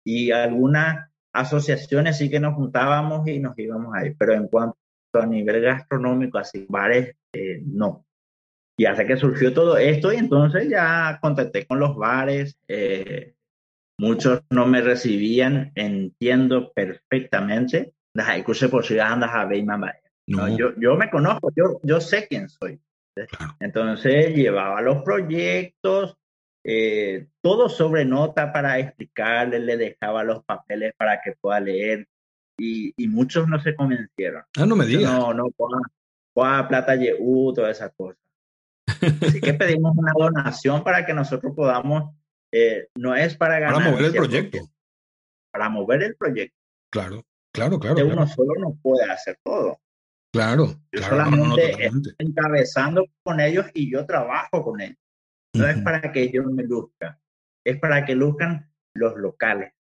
[0.06, 4.78] Y algunas asociaciones sí que nos juntábamos y nos íbamos ahí, pero en cuanto
[5.14, 8.06] a nivel gastronómico, así, bares, eh, no.
[8.78, 13.36] Y hasta que surgió todo esto, y entonces ya contacté con los bares, eh,
[13.98, 19.94] muchos no me recibían, entiendo perfectamente, las excusas por si andas a ver mamá.
[20.28, 22.80] No, No, yo, yo me conozco, yo, yo sé quién soy.
[23.16, 23.56] Claro.
[23.62, 26.18] Entonces llevaba los proyectos,
[26.68, 32.08] eh, todo sobre nota para explicarle, le dejaba los papeles para que pueda leer
[32.58, 34.44] y, y muchos no se convencieron.
[34.58, 35.12] Ah, no me digas.
[35.12, 35.46] No, no,
[36.34, 38.20] Juan, plata YU, toda esa cosa.
[39.22, 42.16] Así que pedimos una donación para que nosotros podamos,
[42.52, 43.76] eh, no es para ganar.
[43.76, 44.60] Para mover el proyecto.
[45.52, 46.58] Para mover el proyecto.
[46.90, 47.96] Claro, claro, claro.
[47.96, 48.18] Que claro.
[48.18, 49.80] uno solo no puede hacer todo.
[50.34, 54.98] Claro, Yo claro, solamente no, no, estoy encabezando con ellos y yo trabajo con ellos.
[55.56, 57.18] No es Ujú, para que ellos me luzcan,
[57.64, 59.74] es para que luzcan los locales.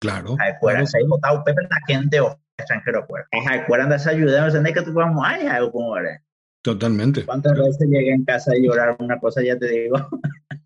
[0.00, 0.34] Claro.
[0.34, 0.86] Afuera, claro.
[0.86, 3.26] se ha votado Pepe la gente o extranjero afuera.
[3.50, 6.20] Afuera andas ayudando, ¿sabes que tú vamos a ir algo como eres?
[6.62, 7.24] Totalmente.
[7.24, 9.96] ¿Cuántas veces llegué en casa a llorar una cosa, ya te digo?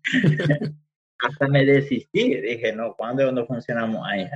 [1.19, 2.41] Hasta me desistí.
[2.41, 4.27] Dije, no, ¿cuándo no funcionamos ahí?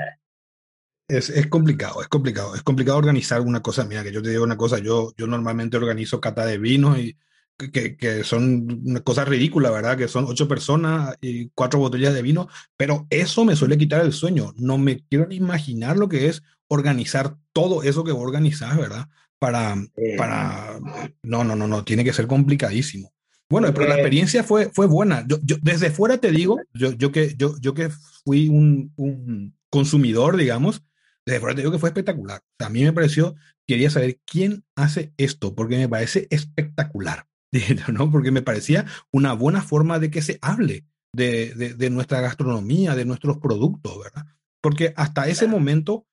[1.07, 2.53] Es, es complicado, es complicado.
[2.53, 3.83] Es complicado organizar una cosa.
[3.85, 7.17] Mira, que yo te digo una cosa, yo, yo normalmente organizo cata de vinos y
[7.57, 9.97] que, que son una cosa ridícula, ¿verdad?
[9.97, 12.47] Que son ocho personas y cuatro botellas de vino,
[12.77, 14.53] pero eso me suele quitar el sueño.
[14.57, 19.07] No me quiero ni imaginar lo que es organizar todo eso que vos organizás, ¿verdad?
[19.39, 20.79] Para, Eh, para,
[21.23, 23.13] no, no, no, no, tiene que ser complicadísimo.
[23.49, 25.23] Bueno, pero la Porque- experiencia fue, fue buena.
[25.27, 27.89] Yo, yo desde fuera te digo, yo, yo que, yo, yo que
[28.23, 30.81] fui un, un consumidor, digamos,
[31.25, 32.41] desde fuera te digo que fue espectacular.
[32.59, 33.35] A mí me pareció,
[33.67, 37.27] quería saber quién hace esto, porque me parece espectacular,
[37.93, 38.11] ¿no?
[38.11, 42.95] Porque me parecía una buena forma de que se hable de, de, de nuestra gastronomía,
[42.95, 44.25] de nuestros productos, ¿verdad?
[44.61, 46.07] Porque hasta ese momento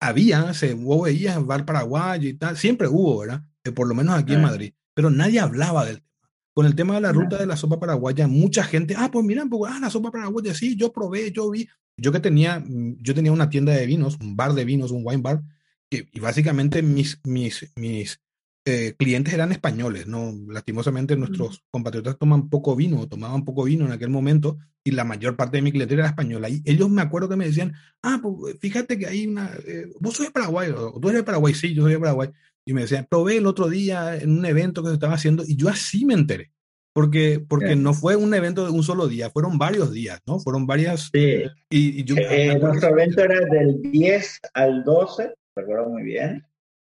[0.00, 3.44] había, se, vos veías en Bar Paraguay y tal, siempre hubo, ¿verdad?
[3.64, 4.42] Eh, por lo menos aquí en.
[4.42, 6.04] Madrid, pero nadie hablaba del tema.
[6.52, 9.44] Con el tema de la ruta de la sopa paraguaya, mucha gente, ah, pues mira,
[9.50, 11.68] pues, ah, la sopa paraguaya, sí, yo probé, yo vi.
[11.96, 15.22] Yo que tenía, yo tenía una tienda de vinos, un bar de vinos, un wine
[15.22, 15.42] bar,
[15.90, 18.20] que, y básicamente mis, mis, mis
[18.66, 20.32] eh, clientes eran españoles, ¿no?
[20.48, 25.36] Lastimosamente nuestros compatriotas toman poco vino, tomaban poco vino en aquel momento, y la mayor
[25.36, 26.48] parte de mi clientela era española.
[26.48, 30.16] Y ellos me acuerdo que me decían, ah, pues fíjate que hay una, eh, vos
[30.16, 32.30] sos de Paraguay, o tú eres de Paraguay, sí, yo soy de Paraguay.
[32.64, 35.56] Y me decían, probé el otro día en un evento que se estaba haciendo, y
[35.56, 36.50] yo así me enteré.
[36.94, 37.82] Porque, porque Bien.
[37.82, 40.38] no fue un evento de un solo día, fueron varios días, ¿no?
[40.38, 41.10] Fueron varias.
[41.12, 41.42] Sí.
[41.68, 46.46] Y, y yo, Eh, nuestro evento era del 10 al 12, recuerdo muy bien,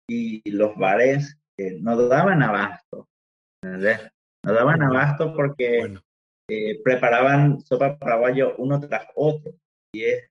[0.07, 3.07] y los bares eh, no daban abasto,
[3.63, 4.11] ¿entendés?
[4.43, 6.01] No daban abasto porque bueno,
[6.49, 9.53] eh, preparaban sopa paraguayo uno tras otro,
[9.93, 10.29] y es,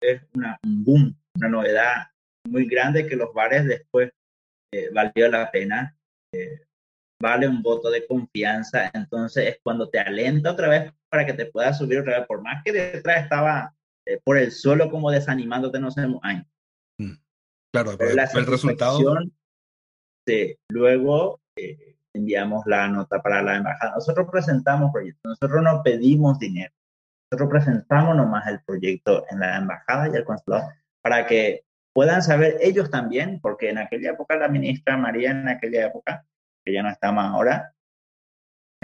[0.00, 1.94] es una, un boom, una novedad
[2.48, 4.12] muy grande que los bares después
[4.72, 5.96] eh, valió la pena,
[6.32, 6.60] eh,
[7.20, 11.46] vale un voto de confianza, entonces es cuando te alenta otra vez para que te
[11.46, 13.72] puedas subir otra vez, por más que detrás estaba
[14.22, 16.46] por el suelo como desanimándote, no sé, años.
[17.72, 19.00] claro, Pero pero la el resultado.
[20.26, 23.94] Sí, luego eh, enviamos la nota para la embajada.
[23.94, 26.72] Nosotros presentamos proyectos, nosotros no pedimos dinero,
[27.30, 30.68] nosotros presentamos nomás el proyecto en la embajada y el consulado
[31.02, 31.62] para que
[31.94, 36.26] puedan saber ellos también, porque en aquella época la ministra María, en aquella época,
[36.64, 37.72] que ya no está más ahora,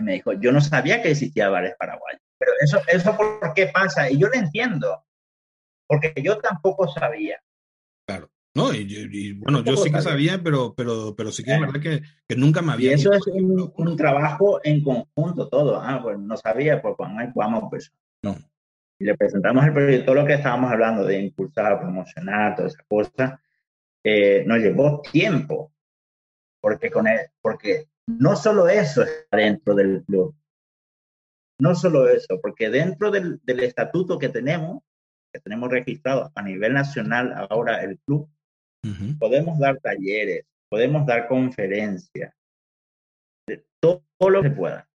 [0.00, 4.10] me dijo, yo no sabía que existía bares paraguayos, pero eso, eso por qué pasa,
[4.10, 5.04] y yo lo entiendo,
[5.86, 7.42] porque yo tampoco sabía.
[8.54, 10.32] No, y, y- y, bueno, yo sí que sabía.
[10.32, 11.60] sabía, pero, pero, pero sí que es Eh.
[11.60, 12.94] verdad que, que nunca me Y había.
[12.94, 15.80] eso es un, un trabajo en conjunto todo.
[15.80, 16.94] Ah, pues no sabía, pues
[17.32, 17.92] jugamos pues.
[18.22, 18.36] No.
[18.98, 22.86] Y le presentamos el proyecto, todo lo que estábamos hablando de impulsar, promocionar, todas esas
[22.86, 23.40] cosas,
[24.04, 25.72] eh, nos llevó tiempo.
[26.60, 30.34] Porque, con él, porque no solo eso está dentro del club.
[31.58, 34.82] No solo eso, porque dentro del, del estatuto que tenemos,
[35.32, 38.28] que tenemos registrado a nivel nacional ahora el club,
[39.18, 42.34] Podemos dar talleres, podemos dar conferencias,
[43.80, 44.88] todo, todo lo que se pueda,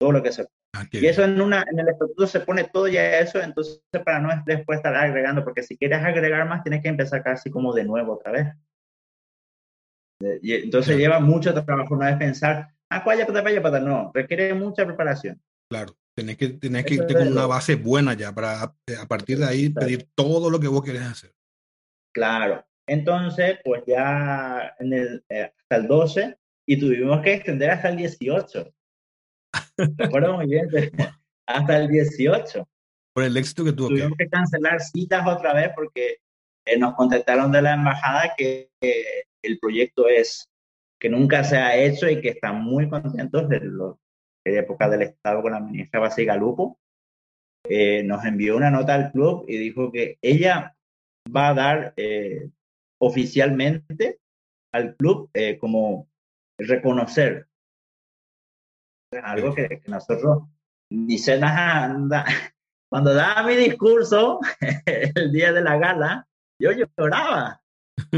[0.00, 0.52] todo lo que se pueda.
[0.74, 4.20] Ah, Y eso en, una, en el estatuto se pone todo ya eso, entonces para
[4.20, 7.74] no es después estar agregando, porque si quieres agregar más tienes que empezar casi como
[7.74, 8.46] de nuevo otra vez.
[10.22, 10.98] Eh, Y entonces Claro.
[10.98, 15.42] lleva mucho trabajo, no es pensar, ah, cuaya, pata, paya, pata, no, requiere mucha preparación.
[15.70, 19.46] Claro, tenés que, tenés que irte con una base buena ya para a partir de
[19.46, 21.34] ahí pedir todo lo que vos querés hacer.
[22.14, 22.64] Claro.
[22.86, 27.96] Entonces, pues ya en el, eh, hasta el 12 y tuvimos que extender hasta el
[27.96, 28.74] 18.
[29.98, 30.68] Recuerdo muy bien,
[31.46, 32.68] hasta el 18.
[33.14, 33.94] Por el éxito que tuvo que.
[33.94, 36.18] Tuvimos que cancelar citas otra vez porque
[36.66, 40.48] eh, nos contactaron de la embajada que eh, el proyecto es
[41.00, 43.96] que nunca se ha hecho y que están muy contentos de la
[44.44, 46.78] época del Estado con la ministra Basigalupo.
[47.68, 50.76] Eh, nos envió una nota al club y dijo que ella
[51.34, 52.50] va a dar eh,
[53.02, 54.20] oficialmente
[54.72, 56.08] al club eh, como
[56.58, 57.48] reconocer
[59.22, 60.44] algo que, que nosotros
[60.88, 62.24] dice nada,
[62.88, 64.40] cuando daba mi discurso
[64.86, 66.28] el día de la gala,
[66.58, 67.62] yo lloraba.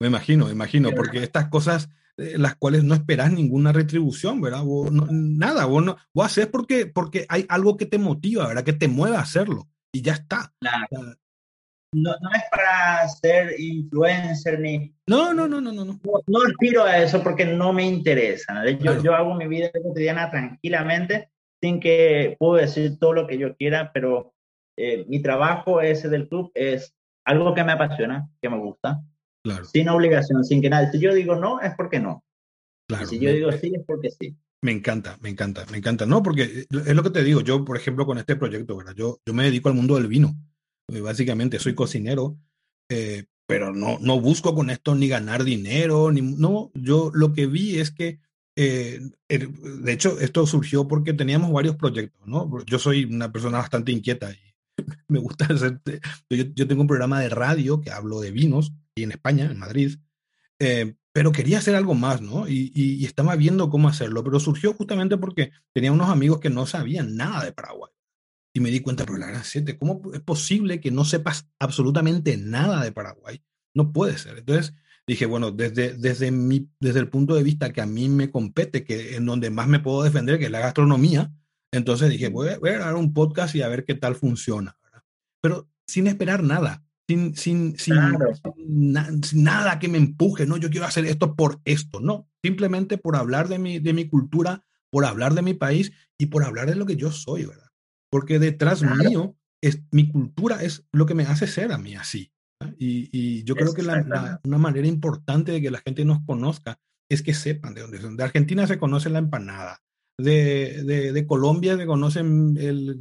[0.00, 4.64] me imagino, me imagino, porque estas cosas eh, las cuales no esperas ninguna retribución, ¿verdad?
[5.10, 8.64] nada, vos, no, vos haces porque, porque hay algo que te motiva, ¿verdad?
[8.64, 10.52] Que te mueva a hacerlo y ya está.
[11.92, 14.94] No, no, es para ser influencer ni...
[15.06, 15.84] No, no, no, no, no.
[15.84, 15.94] No,
[16.26, 18.62] no aspiro a eso porque no me interesa.
[18.78, 21.30] Yo, yo hago mi vida cotidiana tranquilamente
[21.60, 24.34] sin que puedo decir todo lo que yo quiera, pero
[24.76, 29.02] eh, mi trabajo ese del club es algo que me apasiona, que me gusta,
[29.42, 29.64] claro.
[29.64, 30.90] sin obligación, sin que nadie.
[30.92, 32.24] Si yo digo no, es porque no.
[32.88, 34.36] Claro, si yo digo sí, es porque sí.
[34.62, 36.06] Me encanta, me encanta, me encanta.
[36.06, 38.94] No, porque es lo que te digo, yo, por ejemplo, con este proyecto, ¿verdad?
[38.96, 40.34] Yo, yo me dedico al mundo del vino.
[40.88, 42.38] Básicamente soy cocinero,
[42.88, 47.46] eh, pero no, no busco con esto ni ganar dinero, ni, no, yo lo que
[47.46, 48.20] vi es que
[48.60, 52.50] eh, de hecho, esto surgió porque teníamos varios proyectos, ¿no?
[52.66, 54.38] Yo soy una persona bastante inquieta y
[55.08, 55.80] me gusta hacer...
[56.28, 59.98] Yo, tengo un programa de radio que hablo de vinos y en España, en Madrid,
[60.58, 62.48] eh, pero quería hacer algo más, ¿no?
[62.48, 67.14] Y, estaba viendo cómo hacerlo, pero surgió justamente porque tenía unos amigos que no sabían
[67.14, 67.92] nada de Paraguay.
[68.58, 72.36] Y me di cuenta, pero la gran siete, ¿cómo es posible que no sepas absolutamente
[72.36, 73.40] nada de Paraguay?
[73.72, 74.36] No puede ser.
[74.36, 74.74] Entonces,
[75.06, 78.82] dije, bueno, desde, desde, mi, desde el punto de vista que a mí me compete,
[78.82, 81.32] que en donde más me puedo defender, que es la gastronomía,
[81.70, 84.76] entonces dije, voy a, dar un podcast y a ver qué tal funciona.
[85.40, 87.94] Pero sin esperar nada, sin, sin, sin,
[89.34, 93.46] nada que me empuje, no, yo quiero hacer esto por esto, no, simplemente por hablar
[93.46, 96.86] de mi, de mi cultura, por hablar de mi país y por hablar de lo
[96.86, 97.67] que yo soy, ¿verdad?
[98.10, 102.32] Porque detrás mío, es, mi cultura es lo que me hace ser a mí así.
[102.78, 107.22] Y, yo creo que la, una manera importante de que la gente nos conozca es
[107.22, 108.16] que sepan de dónde son.
[108.16, 109.82] De Argentina se conoce la empanada,
[110.18, 110.82] de,
[111.12, 112.56] de, Colombia se conocen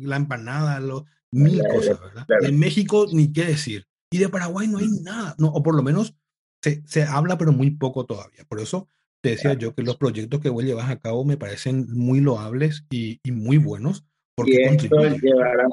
[0.07, 2.25] la empanada, lo, mil cosas, ¿verdad?
[2.41, 3.85] De México ni qué decir.
[4.11, 6.15] Y de Paraguay no hay nada, no, o por lo menos
[6.61, 8.45] se, se habla, pero muy poco todavía.
[8.47, 8.87] Por eso
[9.21, 12.85] te decía yo que los proyectos que vos llevas a cabo me parecen muy loables
[12.89, 14.05] y, y muy buenos.
[14.37, 15.67] Porque esto llevará,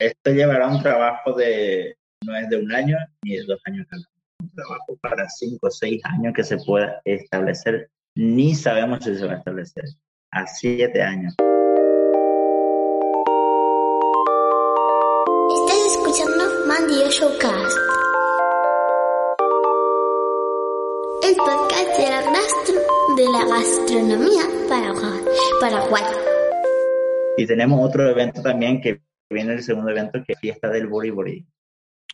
[0.00, 1.94] esto llevará un trabajo de,
[2.26, 3.86] no es de un año ni de dos años,
[4.40, 9.24] un trabajo para cinco o seis años que se pueda establecer, ni sabemos si se
[9.24, 9.84] va a establecer,
[10.32, 11.36] a siete años.
[15.54, 17.78] Estás escuchando Mandio Showcast.
[21.22, 22.22] El podcast de la,
[23.16, 24.42] de la gastronomía
[25.60, 26.19] paraguaya.
[27.40, 31.46] Y tenemos otro evento también que viene el segundo evento, que es Fiesta del Bori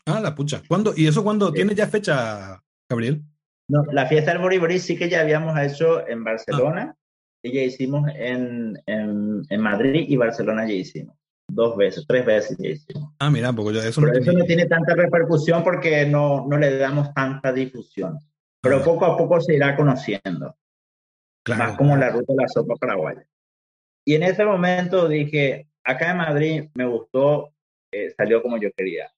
[0.06, 0.62] Ah, la pucha.
[0.68, 0.92] ¿Cuándo?
[0.96, 1.52] ¿Y eso cuándo?
[1.52, 3.24] ¿Tiene ya fecha, Gabriel?
[3.68, 6.94] No, la fiesta del Boriborí sí que ya habíamos hecho en Barcelona
[7.42, 11.16] y ya hicimos en, en, en, Madrid y Barcelona ya hicimos.
[11.50, 13.12] Dos veces, tres veces ya hicimos.
[13.18, 16.56] Ah, mira, porque yo eso Pero no eso no tiene tanta repercusión porque no, no
[16.56, 18.20] le damos tanta difusión.
[18.62, 18.84] Pero ah.
[18.84, 20.54] poco a poco se irá conociendo.
[21.44, 21.64] Claro.
[21.64, 23.26] Más como la ruta de la sopa paraguaya.
[24.06, 27.52] Y en ese momento dije, acá en Madrid me gustó,
[27.92, 29.10] eh, salió como yo quería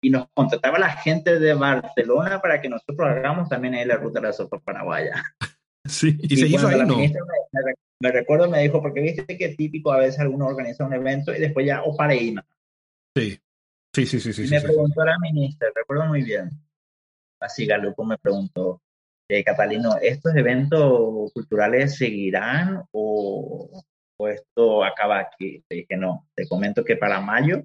[0.00, 4.20] y nos contrataba la gente de Barcelona para que nosotros hagamos también ahí la ruta
[4.20, 5.22] de la sopa paraguaya.
[5.88, 6.96] Sí, y, se hizo ahí, ¿no?
[8.00, 11.38] Me, recuerdo, me dijo, porque viste que típico a veces alguno organiza un evento y
[11.38, 12.42] después ya, o ir.
[13.14, 13.38] Sí,
[13.94, 14.32] sí, sí, sí.
[14.32, 16.50] sí me preguntó la ministra, recuerdo muy bien.
[17.38, 18.82] Así Galupo me preguntó,
[19.28, 23.70] eh, Catalino, ¿estos eventos culturales seguirán o,
[24.18, 25.64] o esto acaba aquí?
[25.68, 27.62] Le dije, no, te comento que para mayo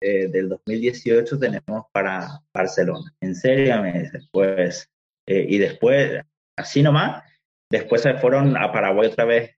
[0.00, 3.12] eh, del 2018 tenemos para Barcelona.
[3.20, 4.90] En serio, me dice, pues,
[5.26, 6.22] eh, y después,
[6.58, 7.22] así nomás,
[7.70, 9.56] después se fueron a Paraguay otra vez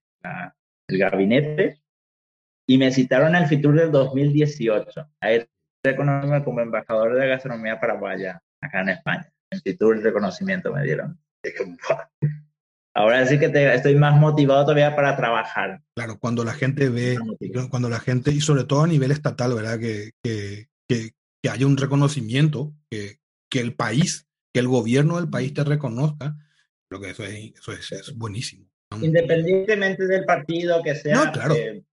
[0.89, 1.81] el gabinete
[2.69, 5.09] y me citaron al FITUR del 2018.
[5.21, 5.47] Ahí
[5.85, 9.33] reconocimiento como embajador de gastronomía paraguaya acá en España.
[9.51, 11.19] El FITUR reconocimiento me dieron.
[12.97, 15.83] Ahora sí que estoy más motivado todavía para trabajar.
[15.95, 17.19] Claro, cuando la gente ve,
[17.69, 19.79] cuando la gente, y sobre todo a nivel estatal, ¿verdad?
[19.79, 21.13] Que, que, que,
[21.51, 23.19] haya un reconocimiento, que,
[23.51, 26.39] que el país, que el gobierno del país te reconozca,
[26.89, 28.67] creo que eso es, eso es, buenísimo.
[29.03, 31.17] Independientemente del partido que sea.
[31.17, 31.55] No, claro.
[31.55, 31.85] Eh,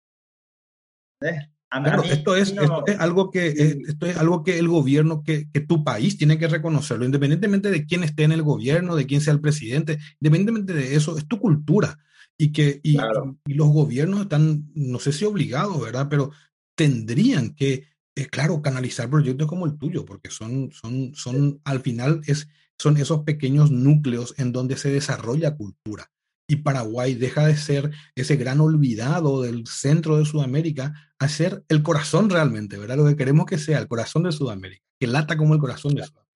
[1.22, 1.50] eh,
[1.82, 3.48] Claro, esto es, esto es algo que
[3.88, 7.86] esto es algo que el gobierno, que, que, tu país tiene que reconocerlo, independientemente de
[7.86, 11.40] quién esté en el gobierno, de quién sea el presidente, independientemente de eso, es tu
[11.40, 11.98] cultura.
[12.38, 12.98] Y que y,
[13.46, 16.08] los gobiernos están, no sé si obligados, ¿verdad?
[16.10, 16.32] Pero
[16.76, 22.22] tendrían que, eh, claro, canalizar proyectos como el tuyo, porque son, son, son, al final
[22.28, 26.12] es, son esos pequeños núcleos en donde se desarrolla cultura.
[26.54, 31.84] Y Paraguay deja de ser ese gran olvidado del centro de Sudamérica a ser el
[31.84, 32.98] corazón realmente, ¿verdad?
[32.98, 36.04] Lo que queremos que sea el corazón de Sudamérica, que lata como el corazón de
[36.04, 36.34] Sudamérica.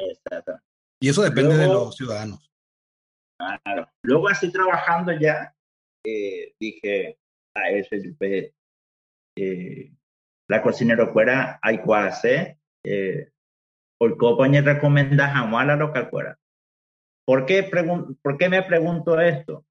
[0.00, 0.52] Exacto.
[1.00, 2.50] Y eso depende de los ciudadanos.
[3.38, 3.88] Claro.
[4.02, 5.54] Luego así trabajando ya,
[6.04, 7.18] eh, dije
[7.54, 8.54] a SLP,
[9.36, 9.92] eh,
[10.48, 13.30] la cocinero fuera hay hacer, eh,
[14.00, 16.38] el copañe recomienda jamás a lo que fuera.
[17.28, 19.66] ¿Por qué, pregun- ¿Por qué me pregunto esto?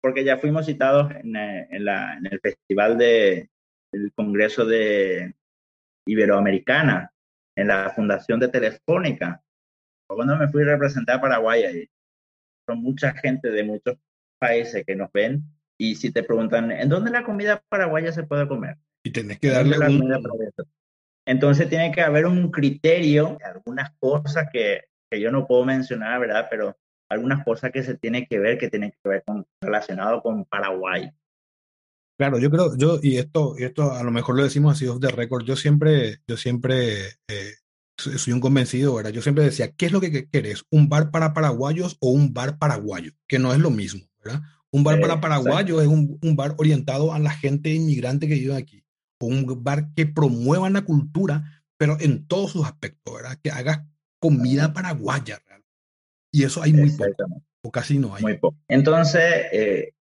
[0.00, 3.50] Porque ya fuimos citados en, eh, en la- en el festival de,
[3.90, 5.34] del Congreso de
[6.06, 7.12] Iberoamericana,
[7.56, 9.42] en la Fundación de Telefónica.
[10.08, 11.90] Cuando me fui a representar a Paraguay ahí,
[12.68, 13.98] son mucha gente de muchos
[14.40, 15.42] países que nos ven
[15.76, 18.76] y si te preguntan, ¿en dónde la comida paraguaya se puede comer?
[19.04, 20.22] Y tenés que ¿En darle la un...
[21.26, 26.46] Entonces tiene que haber un criterio, algunas cosas que, que yo no puedo mencionar, ¿verdad?
[26.50, 26.74] Pero
[27.10, 31.10] algunas cosas que se tienen que ver, que tienen que ver con, relacionado con Paraguay.
[32.18, 35.00] Claro, yo creo, yo, y esto, y esto a lo mejor lo decimos así off
[35.00, 37.52] the record, yo siempre, yo siempre eh,
[37.98, 39.10] soy un convencido, ¿verdad?
[39.10, 40.64] Yo siempre decía, ¿qué es lo que que querés?
[40.70, 43.12] ¿Un bar para paraguayos o un bar paraguayo?
[43.28, 44.40] Que no es lo mismo, ¿verdad?
[44.70, 48.56] Un bar para paraguayos es un, un bar orientado a la gente inmigrante que vive
[48.56, 48.82] aquí,
[49.20, 53.38] o un bar que promueva la cultura, pero en todos sus aspectos, ¿verdad?
[53.42, 53.86] Que haga
[54.22, 55.64] comida paraguaya, ¿verdad?
[56.32, 58.22] Y eso hay muy poco, o casi no hay.
[58.22, 58.56] Muy poco.
[58.68, 59.94] Entonces, eh,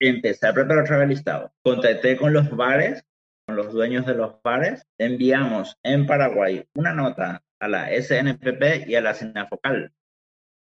[0.00, 1.54] empecé a preparar otra vez el listado.
[1.62, 3.04] Contacté con los bares,
[3.46, 4.84] con los dueños de los bares.
[4.98, 9.92] Enviamos en Paraguay una nota a la SNPP y a la Sinafocal.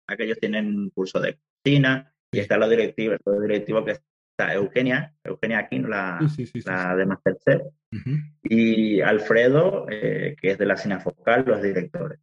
[0.07, 5.14] Aquellos tienen un curso de cocina y está la directiva, el directivo que está Eugenia,
[5.25, 7.99] Eugenia Aquino, la, Sí, sí, la de Masterchef, sí.
[7.99, 8.11] Ujú.
[8.45, 12.21] y Alfredo, eh, que es de la Sinafocal, los directores.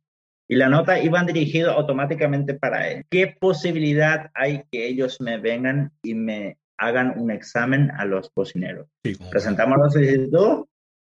[0.48, 3.04] Y la nota iban dirigido automáticamente para él.
[3.10, 8.88] ¿Qué posibilidad hay que ellos me vengan y me hagan un examen a los cocineros?
[9.04, 10.66] Sí, Presentamos la solicitud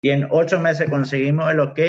[0.03, 1.81] y en ocho meses conseguimos el ok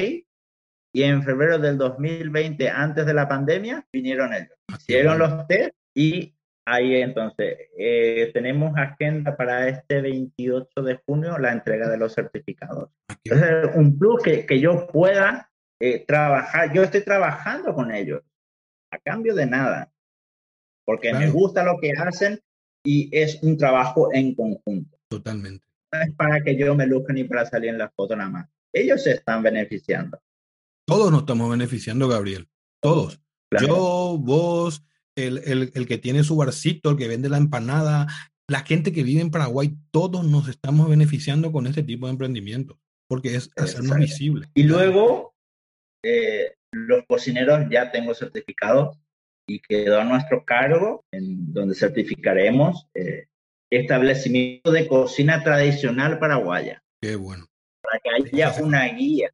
[0.94, 4.58] y en febrero del 2020, antes de la pandemia, vinieron ellos.
[4.80, 6.34] Hicieron los test y
[6.66, 12.90] ahí entonces eh, tenemos agenda para este 28 de junio la entrega de los certificados.
[13.10, 16.74] Aquí- Es un plus que, que yo pueda eh, trabajar.
[16.74, 18.22] Yo estoy trabajando con ellos
[18.92, 19.92] a cambio de nada,
[20.86, 21.34] porque me Claro.
[21.34, 22.40] gusta lo que hacen
[22.86, 24.98] y es un trabajo en conjunto.
[25.10, 25.66] Totalmente.
[25.92, 28.50] No es para que yo me luzca ni para salir en la foto nada más.
[28.74, 30.20] Ellos se están beneficiando.
[30.86, 32.48] Todos nos estamos beneficiando, Gabriel.
[32.82, 33.22] Todos.
[33.50, 33.68] Claro.
[33.68, 34.84] Yo, vos,
[35.16, 38.08] el, el, el que tiene su barcito, el que vende la empanada,
[38.50, 42.80] la gente que vive en Paraguay, todos nos estamos beneficiando con este tipo de emprendimiento,
[43.10, 44.50] porque es hacernos visibles.
[44.54, 45.36] Y luego,
[46.08, 48.98] eh, los cocineros ya tengo certificados
[49.48, 53.28] y quedó a nuestro cargo, en donde certificaremos eh,
[53.70, 57.46] establecimiento de cocina tradicional paraguaya, Qué bueno.
[57.82, 59.30] para que haya una guía.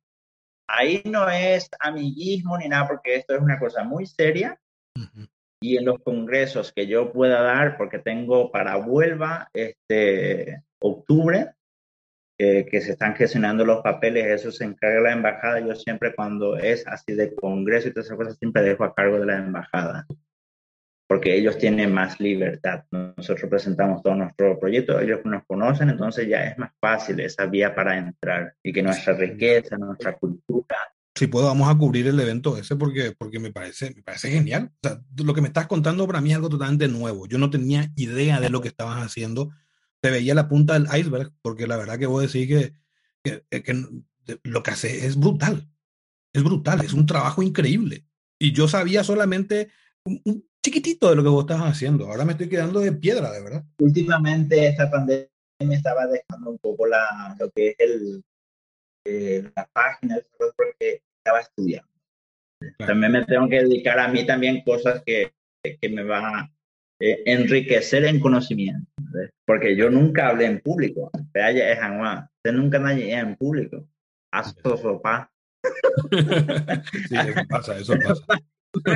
[0.68, 4.60] Ahí no es amiguismo ni nada, porque esto es una cosa muy seria
[4.96, 5.28] Ujú.
[5.62, 11.52] y en los congresos que yo pueda dar, porque tengo para Huelva este octubre,
[12.44, 15.62] eh, que se están gestionando los papeles, eso se encarga la embajada.
[15.62, 19.18] Yo siempre cuando es así de congreso y todas esas cosas, siempre dejo a cargo
[19.18, 20.06] de la embajada,
[21.08, 22.84] porque ellos tienen más libertad.
[22.92, 27.74] Nosotros presentamos todo nuestro proyecto, ellos nos conocen, entonces ya es más fácil esa vía
[27.74, 30.76] para entrar y que nuestra riqueza, nuestra cultura,
[31.16, 34.70] Si puedo, vamos a cubrir el evento ese porque, porque me, parece, me parece genial.
[34.84, 37.26] O sea, lo que me estás contando para mí es algo totalmente nuevo.
[37.26, 39.52] Yo no tenía idea de lo que estabas haciendo.
[40.04, 42.74] Te veía la punta del iceberg, porque la verdad que vos decís que,
[43.24, 43.86] que, que
[44.44, 45.70] lo que hace es brutal.
[46.34, 48.06] Es brutal, es un trabajo increíble.
[48.38, 49.70] Y yo sabía solamente
[50.04, 52.08] un, un chiquitito de lo que vos estabas haciendo.
[52.08, 53.64] Ahora me estoy quedando de piedra, de verdad.
[53.80, 55.30] últimamente esta pandemia
[55.60, 58.24] me estaba dejando un poco la, lo que es el,
[59.06, 61.90] eh, la página, porque estaba estudiando.
[62.60, 62.92] Claro.
[62.92, 65.34] También me tengo que dedicar a mí también cosas que,
[65.64, 66.54] que me van a
[67.00, 68.88] eh, enriquecer en conocimiento.
[69.46, 71.12] Porque yo nunca hablé en público.
[71.34, 71.78] Es
[72.38, 73.88] usted nunca nadie en público.
[74.32, 75.32] Haz sopa.
[77.10, 78.26] sí, eso pasa, eso pasa.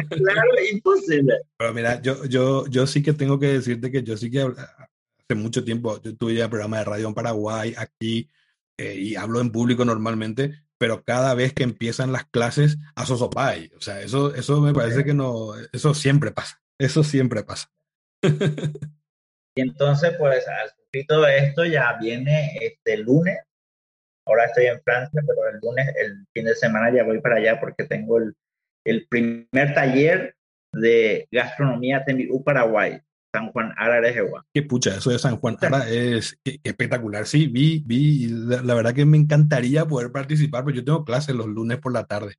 [0.09, 1.35] claro, imposible.
[1.57, 5.35] Pero mira, yo, yo, yo sí que tengo que decirte que yo sí que hace
[5.35, 8.29] mucho tiempo, yo tuve ya programa de radio en Paraguay, aquí,
[8.77, 13.71] eh, y hablo en público normalmente, pero cada vez que empiezan las clases, a sosopay.
[13.77, 16.61] O sea, eso, eso me parece que no, eso siempre pasa.
[16.79, 17.71] Eso siempre pasa.
[19.55, 23.37] Y entonces, pues, al cumplir todo esto ya viene este lunes.
[24.25, 27.59] Ahora estoy en Francia, pero el lunes, el fin de semana ya voy para allá
[27.59, 28.35] porque tengo el,
[28.85, 30.35] el primer taller
[30.73, 32.99] de gastronomía TMU Paraguay.
[33.33, 34.31] San Juan Ara de.
[34.53, 37.25] Qué pucha, eso de San Juan Ara es qué- qué espectacular.
[37.25, 41.35] Sí, vi, vi, la, la verdad que me encantaría poder participar, pero yo tengo clases
[41.35, 42.35] los lunes por la tarde.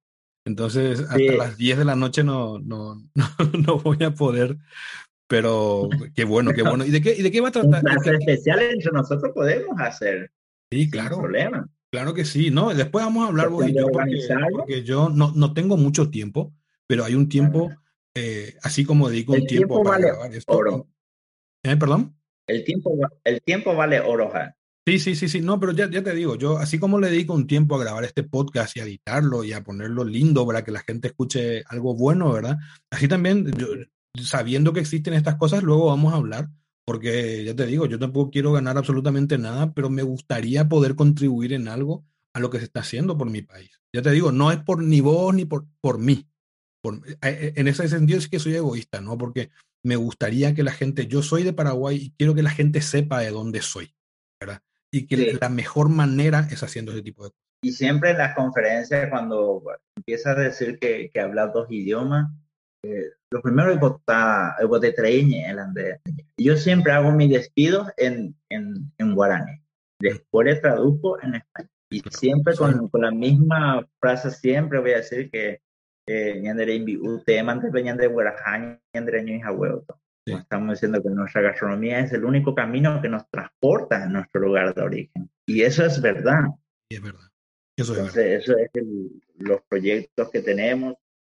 [0.47, 1.29] Entonces, hasta Sí.
[1.37, 3.27] las 10 de la noche no, no, no,
[3.67, 4.57] no voy a poder.
[5.29, 6.85] Pero qué bueno, qué bueno.
[6.85, 7.83] ¿Y de qué, y de qué va a Un tratar?
[7.99, 10.31] clase especial entre nosotros podemos hacer,
[10.73, 11.19] Sí, sin claro.
[11.19, 11.69] problema.
[11.91, 12.75] Claro que sí, ¿no?
[12.75, 14.19] Después vamos a hablar vos y yo porque,
[14.53, 16.53] porque yo no, no tengo mucho tiempo,
[16.87, 17.71] pero hay un tiempo,
[18.15, 20.53] eh, así como dedico un El tiempo, tiempo para vale grabar esto.
[20.55, 20.89] oro.
[21.65, 22.15] ¿Eh, perdón?
[22.47, 24.55] El tiempo, el tiempo vale oro, ja.
[24.87, 27.35] Sí, sí, sí, sí, no, pero ya, ya te digo, yo así como le dedico
[27.35, 30.71] un tiempo a grabar este podcast y a editarlo y a ponerlo lindo para que
[30.71, 32.57] la gente escuche algo bueno, ¿verdad?
[32.91, 33.67] Así también, yo,
[34.25, 36.49] sabiendo que existen estas cosas, luego vamos a hablar,
[36.85, 41.53] porque ya te digo, yo tampoco quiero ganar absolutamente nada, pero me gustaría poder contribuir
[41.53, 42.05] en algo
[42.35, 43.71] a lo que se está haciendo por mi país.
[43.93, 46.27] Ya te digo, no es por ni vos ni por, por mí.
[46.83, 49.19] Por, eh, eh, en ese sentido es que soy egoísta, ¿no?
[49.19, 49.51] Porque
[49.83, 53.21] me gustaría que la gente, yo soy de Paraguay y quiero que la gente sepa
[53.21, 53.95] de dónde soy,
[54.41, 54.63] ¿verdad?
[54.91, 55.39] Y que Sí.
[55.41, 57.43] la mejor manera es haciendo ese tipo de cosas.
[57.63, 59.63] Y siempre en las conferencias, cuando
[59.97, 62.31] empiezas a decir que, que hablas dos idiomas,
[62.85, 66.01] eh, lo primero es votar, es votar el ande-
[66.37, 69.61] Yo siempre hago mis despidos en, en, en guaraní.
[70.01, 71.71] Después le traduzco en español.
[71.91, 75.61] Y siempre con, con la misma frase, siempre voy a decir que.
[80.27, 80.35] Sí.
[80.35, 84.75] Estamos diciendo que nuestra gastronomía es el único camino que nos transporta a nuestro lugar
[84.75, 85.31] de origen.
[85.47, 86.45] Y eso es verdad.
[86.91, 87.29] Y es verdad.
[87.77, 88.17] Eso es verdad.
[88.19, 90.95] Entonces, eso es el- los proyectos que tenemos.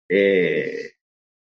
[0.09, 0.93] Eh,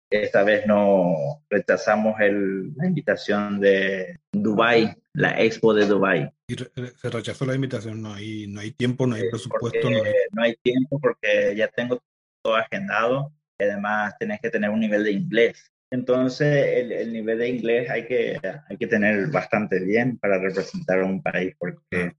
[0.09, 6.31] esta vez no rechazamos el- la invitación de Dubai, la Expo de Dubai.
[6.47, 10.03] Y re- se rechazó la invitación, no hay, no hay tiempo, no hay presupuesto, no
[10.03, 10.13] hay...
[10.31, 12.01] no hay tiempo porque ya tengo
[12.43, 13.33] todo agendado.
[13.59, 15.71] y Además, tenés que tener un nivel de inglés.
[15.91, 18.39] Entonces, el, el nivel de inglés hay que,
[18.69, 22.13] hay que tener bastante bien para representar a un país, porque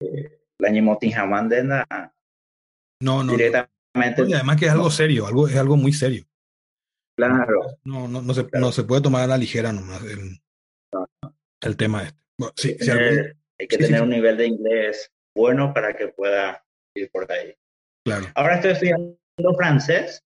[0.00, 2.08] eh, la ñimotin jamás No,
[3.00, 3.32] no, no.
[3.36, 4.24] directamente.
[4.26, 6.24] Y además que es algo serio, algo, es algo muy serio.
[7.16, 8.66] Claro, No, no, no, se, Claro.
[8.66, 10.40] no se puede tomar a la ligera nomás el,
[11.62, 12.18] el tema este.
[12.38, 14.02] Bueno, sí, hay que si algún- tener, hay que sí, tener sí.
[14.04, 16.64] un nivel de inglés bueno para que pueda
[16.96, 17.54] ir por ahí.
[18.04, 18.26] claro.
[18.34, 19.16] Ahora estoy estudiando
[19.56, 20.20] francés.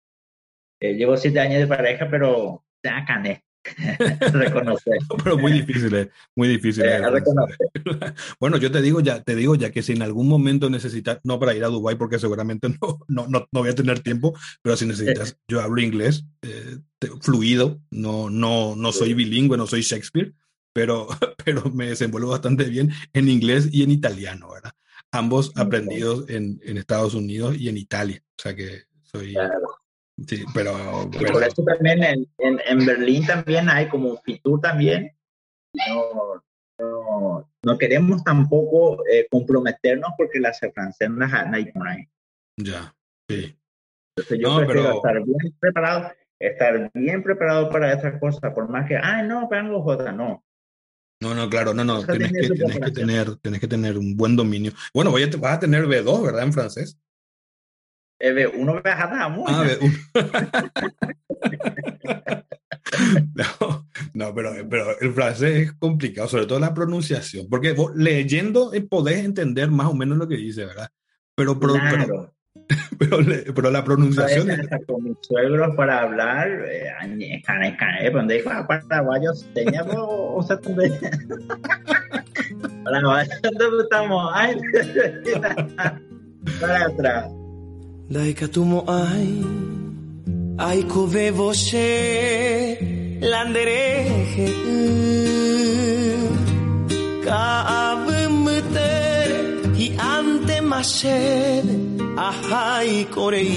[0.82, 3.42] Eh, llevo siete años de pareja, pero ya cané.
[4.32, 4.98] Reconocer.
[5.22, 6.84] Pero muy difícil, eh, muy difícil.
[6.84, 7.56] Eh, eh, reconocer.
[8.40, 11.38] Bueno, yo te digo ya, te digo ya que si en algún momento necesitas, no
[11.38, 14.76] para ir a Dubái porque seguramente no, no, no, no voy a tener tiempo, pero
[14.76, 19.82] si necesitas, yo hablo inglés eh, te- fluido, no, no, no soy bilingüe, no soy
[19.82, 20.34] Shakespeare,
[20.72, 21.08] pero,
[21.44, 24.72] pero me desenvuelvo bastante bien en inglés y en italiano, ¿verdad?
[25.12, 29.68] Ambos aprendidos en, en Estados Unidos y en Italia, o sea que soy, Claro.
[30.26, 30.72] Sí, pero,
[31.12, 35.12] Y pero- por eso también en, en, en Berlín también hay como Fitur también.
[35.88, 36.42] No,
[36.78, 42.08] no, no queremos tampoco eh, comprometernos porque las francesas hay por ahí.
[42.58, 42.94] ya,
[43.28, 43.58] sí.
[44.16, 48.68] Entonces yo No, prefiero pero- estar bien preparado, estar bien preparado para estas cosas, por
[48.68, 50.44] más que, ay, no, pero J, no.
[51.20, 53.68] No, no, claro, no, no, O sea, tenés tiene que, tenés que tener, tenés que
[53.68, 54.72] tener un buen dominio.
[54.92, 56.42] Bueno, voy a, vas a tener B2, ¿verdad?
[56.42, 56.98] En francés.
[58.26, 59.92] Eh, uno viaja muy Ah, B1.
[63.34, 68.72] No, no, pero, pero el francés es complicado, sobre todo la pronunciación, porque vos leyendo
[68.72, 70.88] eh, podés entender más o menos lo que dice, ¿verdad?
[71.34, 72.32] Pero, pero, pero, claro.
[72.98, 77.76] pero, le- pero la pronunciación es, con mis suegros para hablar, eh, cane,
[78.12, 80.58] donde dijo, ah, paraguayos, teníamos, o sea.
[82.84, 84.32] Paraguayos, ¿dónde estamos?
[86.60, 87.30] Para atrás.
[88.10, 89.40] Daikatumo ai
[90.58, 92.78] Aiko ve você
[93.22, 94.46] Landereje
[97.24, 98.62] Kaavumutere
[99.78, 101.66] Hi ante mased
[102.16, 103.48] Ahai korei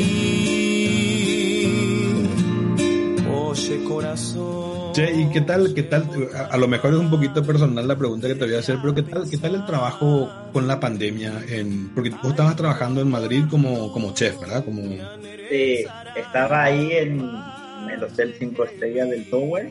[3.30, 4.37] Oye corazón
[4.98, 6.10] Che, ¿y qué tal, qué tal?
[6.36, 8.78] A, a lo mejor es un poquito personal la pregunta que te voy a hacer,
[8.82, 11.34] pero ¿qué tal, qué tal el trabajo con la pandemia?
[11.50, 14.66] En, porque vos estabas trabajando en Madrid como, como chef, ¿verdad?
[14.66, 14.82] Como,
[15.52, 15.86] Sí,
[16.16, 19.70] estaba ahí en, en el Hotel 5 Estrellas del Tower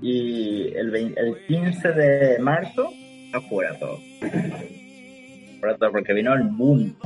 [0.00, 2.88] y el, 20 el 15 de marzo
[3.34, 3.98] afuera todo.
[4.22, 6.96] Afuera todo, porque vino el boom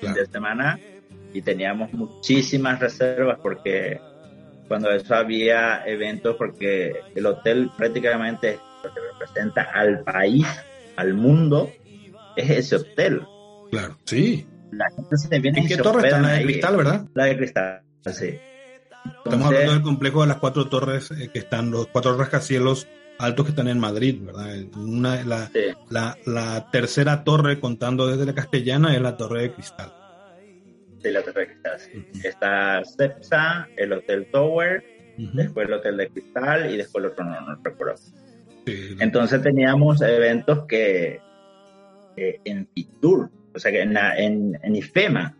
[0.00, 0.16] Claro.
[0.16, 0.80] de semana
[1.32, 4.00] y teníamos muchísimas reservas porque
[4.70, 10.46] cuando eso había eventos, porque el hotel prácticamente lo que representa al país,
[10.94, 11.72] al mundo,
[12.36, 13.26] es ese hotel.
[13.72, 14.46] claro, sí.
[14.70, 16.20] La gente se viene ¿En qué torre está?
[16.20, 17.04] La de cristal, ¿verdad?
[17.14, 18.38] La de cristal, sí.
[19.24, 22.86] Estamos hablando del complejo de las cuatro torres eh, que están, los cuatro rascacielos
[23.18, 24.54] altos que están en Madrid, ¿verdad?
[24.76, 25.62] Una, la, Sí.
[25.88, 29.92] la, la tercera torre, contando desde la castellana, es la Torre de Cristal.
[31.02, 32.04] De Cristal, sí.
[32.24, 34.84] Está Cepsa, el Hotel Tower,
[35.18, 35.30] Ujú.
[35.36, 37.96] después el Hotel de Cristal y después el otro no, no recuerdo.
[38.66, 41.20] Sí, Entonces teníamos eventos que
[42.16, 45.36] eh, en Fitur, o sea que en, la- en, en IFEMA,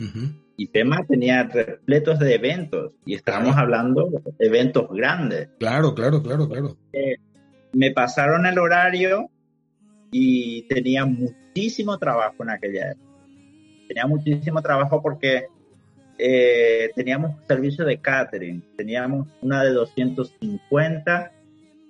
[0.00, 0.32] ujú.
[0.56, 3.62] IFEMA tenía repletos de eventos y estábamos Claro.
[3.62, 5.48] hablando de eventos grandes.
[5.58, 6.76] Claro, claro, claro, claro.
[7.72, 9.30] Me pasaron el horario
[10.12, 13.10] y tenía muchísimo trabajo en aquella época.
[13.94, 15.46] Tenía muchísimo trabajo porque
[16.18, 18.60] eh, teníamos servicio de catering.
[18.76, 21.32] Teníamos una de 250,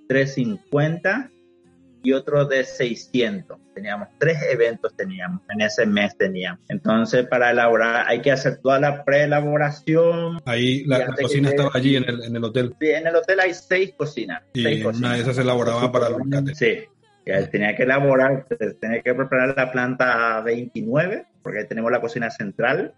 [0.06, 1.30] 350
[2.02, 3.58] y otro de 600.
[3.74, 6.60] Teníamos tres eventos, teníamos en ese mes teníamos.
[6.68, 10.42] Entonces, para elaborar, hay que hacer toda la preelaboración.
[10.44, 12.74] Ahí la, la cocina estaba allí en el, en el hotel.
[12.78, 14.42] Sí, En el hotel hay seis cocinas.
[14.52, 16.58] Y seis una de esas se elaboraba para los cates.
[16.58, 16.80] Sí,
[17.50, 18.46] tenía que elaborar,
[18.78, 22.94] tenía que preparar la planta 29, porque ahí tenemos la cocina central,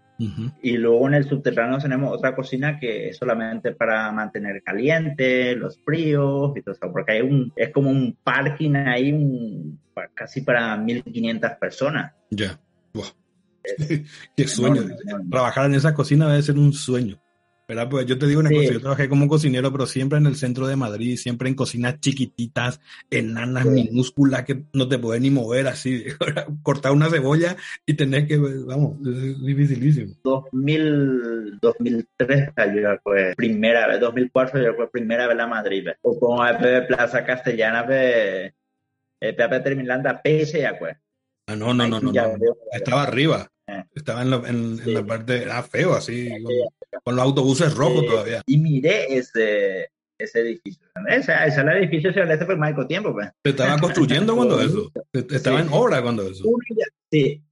[0.63, 5.77] y luego en el subterráneo tenemos otra cocina que es solamente para mantener caliente, los
[5.83, 9.79] fríos y todo eso, porque hay un, es como un parking ahí, un,
[10.15, 12.13] casi para 1500 personas.
[12.31, 12.57] Ya.
[12.93, 13.09] Buah.
[14.35, 14.81] Qué sueño.
[14.81, 15.29] Enorme, enorme.
[15.29, 17.19] Trabajar en esa cocina debe ser un sueño.
[17.67, 17.89] ¿Verdad?
[17.89, 18.55] Pues yo te digo una Sí.
[18.55, 21.99] cosa, yo trabajé como cocinero, pero siempre en el centro de Madrid, siempre en cocinas
[21.99, 22.79] chiquititas,
[23.11, 23.69] enanas, Sí.
[23.71, 26.05] minúsculas, que no te puedes ni mover así.
[26.63, 30.13] Cortar una cebolla y tener que, vamos, es dificilísimo.
[30.23, 35.87] 2000, 2003 yo fue primera vez, 2004 yo fue primera vez a Madrid.
[36.03, 38.53] O como a Plaza Castellana, eh,
[39.19, 40.95] Pepe Terminlanda, pese ya pues.
[41.47, 42.11] Ah, no, no, no, no.
[42.71, 43.47] Estaba arriba.
[43.93, 44.93] Estaba en la, en, en Sí.
[44.93, 48.41] la parte, era feo así, con, con los autobuses rojos Eh, todavía.
[48.45, 49.89] Y miré ese,
[50.19, 50.87] ese edificio.
[51.07, 53.29] Ese, ese el edificio se hace por Marco Tiempo, pues.
[53.43, 54.91] Se estaba construyendo cuando eso.
[55.13, 55.67] Estaba Sí.
[55.67, 56.43] en obra cuando eso.
[57.11, 57.43] Sí.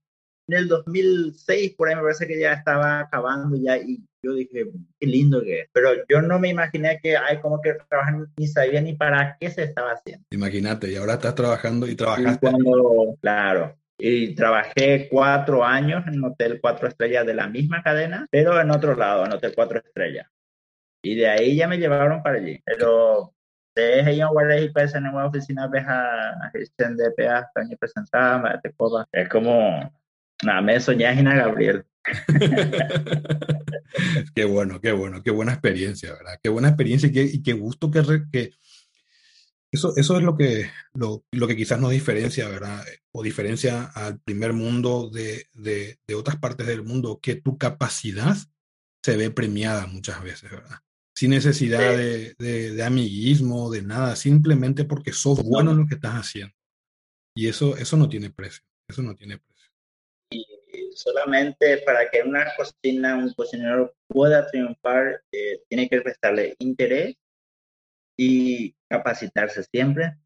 [0.47, 4.67] En el 2006, por ahí me parece que ya estaba acabando ya y yo dije,
[4.99, 5.69] qué lindo que es.
[5.73, 9.49] Pero yo no me imaginé que hay como que trabajan ni sabía ni para qué
[9.49, 10.23] se estaba haciendo.
[10.31, 12.39] Imagínate, y ahora estás trabajando y Y trabajaste.
[12.47, 18.27] cuando, claro, y trabajé cuatro años en un hotel cuatro estrellas de la misma cadena,
[18.29, 20.27] pero en otro lado, en hotel cuatro estrellas.
[21.03, 22.59] Y de ahí ya me llevaron para allí.
[22.65, 23.33] Pero
[23.75, 28.61] desde ahí en Guardia en una oficina veja de PA, también presentada.
[29.11, 29.93] Es como,
[30.43, 31.85] nada, me soñás en Gabriel.
[34.35, 36.39] qué bueno, qué bueno, qué buena experiencia, ¿verdad?
[36.41, 38.51] Qué buena experiencia y qué, y qué gusto que, re- que
[39.71, 42.83] eso, eso es lo que, lo, lo que quizás nos diferencia, ¿verdad?
[43.13, 48.35] O diferencia al primer mundo de, de, de otras partes del mundo, que tu capacidad
[49.03, 50.77] se ve premiada muchas veces, ¿verdad?
[51.17, 51.97] Sin necesidad Sí.
[51.97, 56.53] de, de, de amiguismo, de nada, simplemente porque sos bueno en lo que estás haciendo.
[57.37, 59.71] Y eso, eso no tiene precio, eso no tiene precio.
[60.31, 60.45] Y
[60.93, 67.15] solamente para que una cocina, un cocinero pueda triunfar, eh, tiene que prestarle interés
[68.17, 70.17] y capacitarse siempre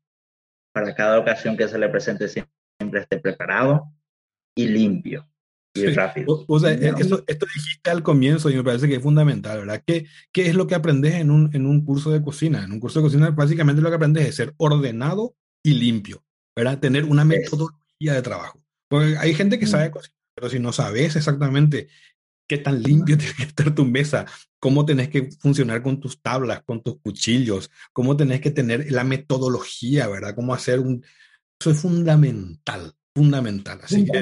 [0.74, 3.92] para cada ocasión que se le presente siempre esté preparado
[4.56, 5.28] y limpio
[5.76, 5.88] y Sí.
[5.94, 6.34] rápido.
[6.34, 6.98] O, o sea, ¿No?
[6.98, 9.84] eso, esto dijiste al comienzo y me parece que es fundamental, ¿verdad?
[9.86, 12.64] ¿Qué, qué es lo que aprendes en un, en un curso de cocina?
[12.64, 16.24] En un curso de cocina básicamente lo que aprendes es ser ordenado y limpio,
[16.56, 16.80] ¿verdad?
[16.80, 18.62] Tener una metodología de trabajo.
[18.90, 21.88] Porque hay gente que sabe cocinar, pero si no sabes exactamente
[22.50, 24.26] qué tan limpio tiene que estar tu mesa,
[24.60, 29.06] cómo tenés que funcionar con tus tablas, con tus cuchillos, cómo tenés que tener la
[29.06, 30.36] metodología, ¿verdad?
[30.36, 31.02] Cómo hacer un...
[31.58, 33.80] Eso es fundamental, fundamental.
[33.84, 34.22] Así que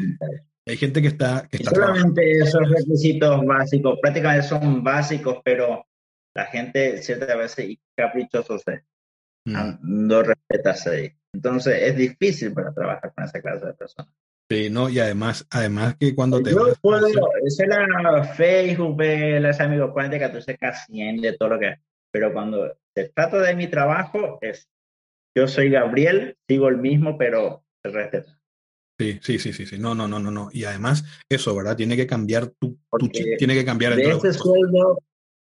[0.66, 1.48] hay gente que está...
[1.50, 2.14] Que está trabajando.
[2.16, 5.88] solamente esos requisitos básicos, prácticamente son básicos, pero
[6.36, 8.84] la gente ciertas veces y caprichosos es,
[9.48, 10.08] Mm.
[10.08, 11.12] no respeta ahí.
[11.34, 14.14] Entonces es difícil para trabajar con esa clase de personas.
[14.50, 18.98] Sí, no, y además, además que cuando te Yo vas puedo, hacer- ese era Facebook,
[19.02, 21.76] los amigos 40, 14, K100, de todo lo que
[22.12, 24.70] Pero cuando se trata de mi trabajo, es
[25.36, 28.40] yo soy Gabriel, sigo el mismo, pero se respeta.
[29.00, 29.78] Sí, sí, sí, sí, sí.
[29.78, 30.50] No, no, no, no, no.
[30.52, 31.76] Y además, eso, ¿verdad?
[31.76, 34.28] Tiene que cambiar tu, tu tiene que cambiar el De trabajo.
[34.28, 34.98] ese sueldo,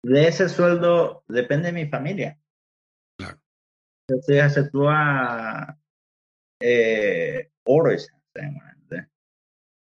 [0.03, 2.37] de ese sueldo depende mi familia.
[3.17, 3.39] Claro.
[4.07, 5.79] Entonces acentúa
[6.61, 8.11] eh, oro ese,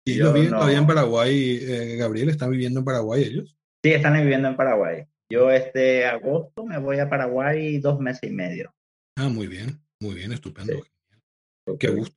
[0.06, 0.14] ¿sí?
[0.14, 3.58] Y yo ellos viven no- todavía en Paraguay, eh, Gabriel, ¿están viviendo en Paraguay ellos?
[3.84, 5.06] Sí, están viviendo en Paraguay.
[5.32, 8.74] Yo este agosto me voy a Paraguay dos meses y medio.
[9.18, 10.74] Ah, muy bien, muy bien, estupendo.
[10.74, 11.78] Sí.
[11.80, 12.16] Qué gusto.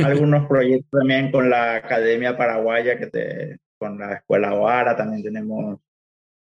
[0.00, 5.78] Algunos proyectos también con la Academia Paraguaya, que te, con la Escuela OARA también tenemos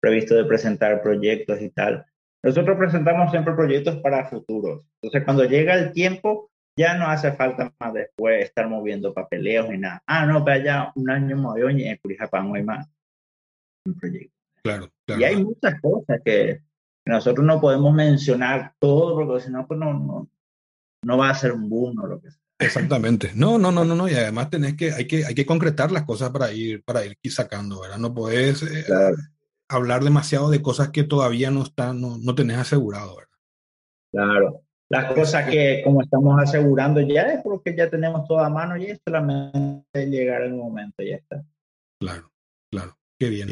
[0.01, 2.05] previsto de presentar proyectos y tal.
[2.43, 4.85] nosotros presentamos siempre proyectos para futuros.
[5.01, 9.79] Entonces, cuando llega el tiempo, ya no hace falta más después estar moviendo papeleos ni
[9.79, 10.03] nada.
[10.05, 12.87] Ah, no, pero ya un año movió y en Curijapán hay más
[13.85, 14.33] un proyecto.
[14.63, 15.21] Claro, claro.
[15.21, 16.61] Y hay muchas cosas que
[17.05, 20.29] nosotros no podemos mencionar todo, porque si no, pues no, no,
[21.03, 22.41] no va a ser un boom o lo que sea.
[22.59, 23.31] Exactamente.
[23.33, 24.07] No, no, no, no, no.
[24.07, 27.15] Y además tenés que, hay que, hay que concretar las cosas para ir, para ir
[27.31, 27.97] sacando, ¿verdad?
[27.97, 29.15] No podés eh, Claro.
[29.69, 33.37] hablar demasiado de cosas que todavía no están, no, no tenés asegurado, ¿verdad?
[34.11, 34.66] Claro.
[34.89, 38.85] Las cosas que como estamos asegurando ya es porque ya tenemos todo a mano y
[38.85, 41.43] es solamente llegar el momento ya está.
[41.99, 42.31] Claro,
[42.71, 42.97] claro.
[43.19, 43.49] Qué bien.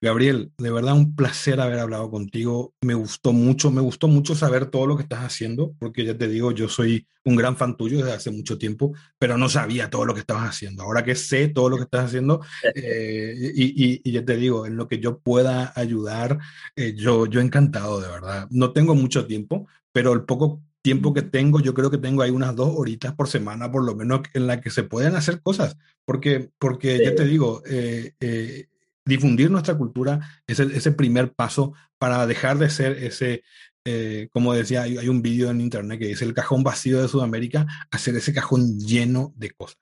[0.00, 2.74] Gabriel, de verdad un placer haber hablado contigo.
[2.82, 6.26] Me gustó mucho, me gustó mucho saber todo lo que estás haciendo, porque ya te
[6.26, 10.04] digo, yo soy un gran fan tuyo desde hace mucho tiempo, pero no sabía todo
[10.04, 10.82] lo que estabas haciendo.
[10.82, 12.40] Ahora que sé todo lo que estás haciendo,
[12.74, 16.38] eh, y, y- y ya te digo, en lo que yo pueda ayudar,
[16.76, 18.48] eh, yo, yo encantado, de verdad.
[18.50, 22.30] No tengo mucho tiempo, pero el poco tiempo que tengo, yo creo que tengo ahí
[22.30, 25.78] unas dos horitas por semana, por lo menos, en la que se pueden hacer cosas,
[26.04, 27.16] porque, porque ya Sí.
[27.16, 28.66] te digo, eh, eh,
[29.06, 33.42] difundir nuestra cultura es el- ese primer paso para dejar de ser ese,
[33.86, 37.08] eh, como decía, hay, hay un vídeo en internet que dice el cajón vacío de
[37.08, 39.78] Sudamérica, hacer ese cajón lleno de cosas,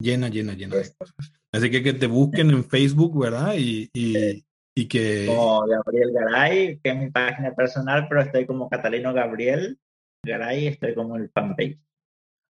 [0.00, 1.14] llena, llena, llena de cosas.
[1.52, 3.54] Así que que te busquen en Facebook, ¿verdad?
[3.58, 4.42] Y, y,
[4.74, 5.26] y que...
[5.28, 9.78] Como Gabriel Garay, que es mi página personal, pero estoy como Catalino Gabriel
[10.26, 11.78] Garay, estoy como el fanpage.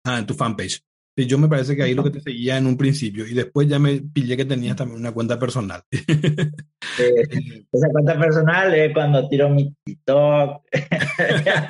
[0.05, 0.83] Ah, en tu fanpage.
[1.19, 3.67] Sí, yo me parece que ahí lo que te seguía en un principio y después
[3.69, 5.83] ya me pillé que tenías también una cuenta personal.
[6.99, 10.63] Eh, esa cuenta personal es cuando tiro mi TikTok.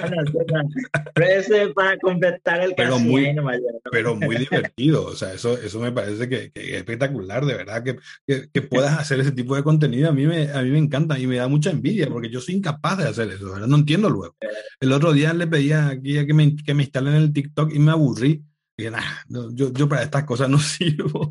[1.15, 3.35] Pero eso es para completar el Pero muy-
[3.91, 5.07] pero muy divertido.
[5.07, 8.63] O sea, eso, eso me parece que, que es espectacular, de verdad, que, que, que
[8.63, 10.11] puedas hacer ese tipo de contenido.
[10.11, 12.57] A mí, me, a mí me encanta y me da mucha envidia porque yo soy
[12.57, 13.67] incapaz de hacer eso, ¿verdad?
[13.67, 14.37] No entiendo luego.
[14.81, 17.93] El otro día le pedía aquí que me, que me instalen el TikTok y me
[17.93, 18.43] aburrí.
[18.79, 21.31] "Nah, no, yo, yo para estas cosas no sirvo.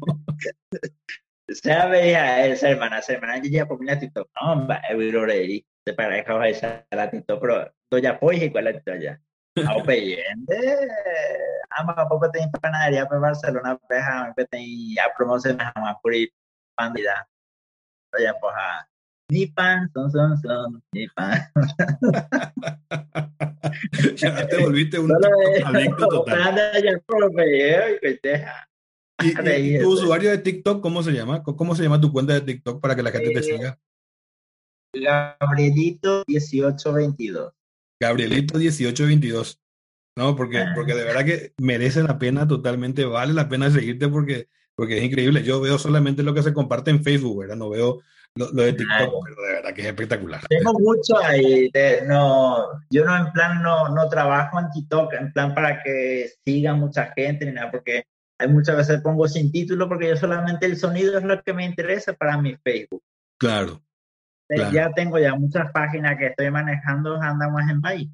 [1.47, 4.29] Se veía esa hermana, esa hermana yo ya ponía TikTok.
[4.41, 5.65] No, va, es virorei.
[5.85, 9.21] Se pareja esa la TikTok, pero doña Poy y cuál es ya.
[9.57, 10.89] A peyende,
[11.69, 16.29] ama poco tem panadería para Barcelona, peja, me tem a promoción más por ir
[16.75, 17.25] pandida.
[18.11, 18.85] Doña Poja,
[19.29, 21.39] ni pan, son, son, son, ni pan.
[24.15, 25.11] ya te volviste un
[25.65, 26.55] adicto total.
[29.21, 29.27] Y.
[29.27, 29.89] ¿Y, tu eso.
[29.89, 31.41] usuario de TikTok, cómo se llama?
[31.43, 33.79] ¿Cómo- ¿Cómo se llama tu cuenta de TikTok para que la gente te Eh, siga?
[35.39, 37.53] Gabrielito 1822.
[38.01, 39.59] Gabrielito 1822.
[40.17, 40.71] No, porque, Ah.
[40.75, 45.03] porque de verdad que merece la pena totalmente, vale la pena seguirte porque, porque es
[45.03, 45.43] increíble.
[45.43, 47.57] Yo veo solamente lo que se comparte en Facebook, ¿verdad?
[47.57, 47.99] No veo
[48.35, 50.41] lo, lo de TikTok, pero de verdad que es espectacular.
[50.49, 55.31] Tengo mucho ahí, de- no, yo no en plan no, no trabajo en TikTok, en
[55.31, 58.03] plan para que siga mucha gente ni nada, porque
[58.37, 61.65] hay muchas veces pongo sin título porque yo solamente el sonido es lo que me
[61.65, 63.01] interesa para mi Facebook.
[63.39, 63.81] Claro,
[64.49, 64.71] Eh, Claro.
[64.73, 68.09] Ya tengo ya muchas páginas que estoy manejando, andamos en país.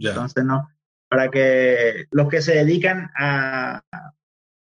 [0.00, 0.68] Entonces no,
[1.08, 3.80] para que los que se dedican a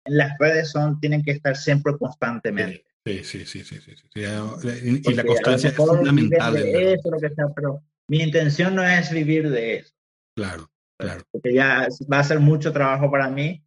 [0.06, 2.86] en las redes son, tienen que estar siempre constantemente.
[3.06, 4.06] Sí, sí, sí, sí, sí, sí.
[4.14, 6.58] Y, la constancia es fundamental.
[6.58, 9.93] eso, lo que sea, pero mi intención no es vivir de eso.
[10.36, 11.24] Claro, claro.
[11.32, 13.64] porque ya va a ser mucho trabajo para mí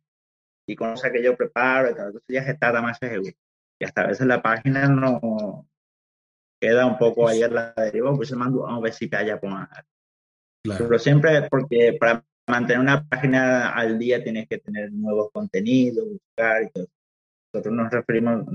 [0.66, 3.32] y con cosas que yo preparo y tal, entonces ya se está más seguro.
[3.80, 5.68] Y hasta a veces la página no
[6.60, 9.38] queda un poco ahí a la deriva, pues se mando a ver si te haya
[9.38, 9.68] ponga.
[10.64, 10.86] claro.
[10.88, 16.62] Pero siempre, porque para mantener una página al día tienes que tener nuevos contenidos, buscar
[16.62, 16.86] y todo.
[17.52, 18.46] Nosotros nos referimos,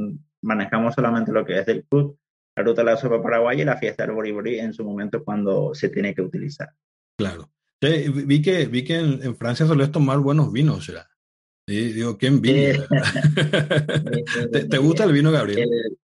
[0.42, 2.18] manejamos solamente lo que es del club,
[2.56, 5.74] la ruta de la sopa Paraguay y la fiesta del Boriborí en su momento cuando
[5.74, 6.70] se tiene que utilizar.
[7.18, 7.50] Claro.
[7.82, 11.10] Sí, vi que, vi que en, en Francia solés tomar buenos vinos, ¿será?
[11.68, 12.86] Sí, digo, qué envidia.
[14.52, 15.60] ¿Te, te gusta el vino, Gabriel?
[15.60, 15.98] El-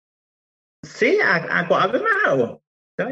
[0.83, 2.61] sí, a, a, a ver más agua.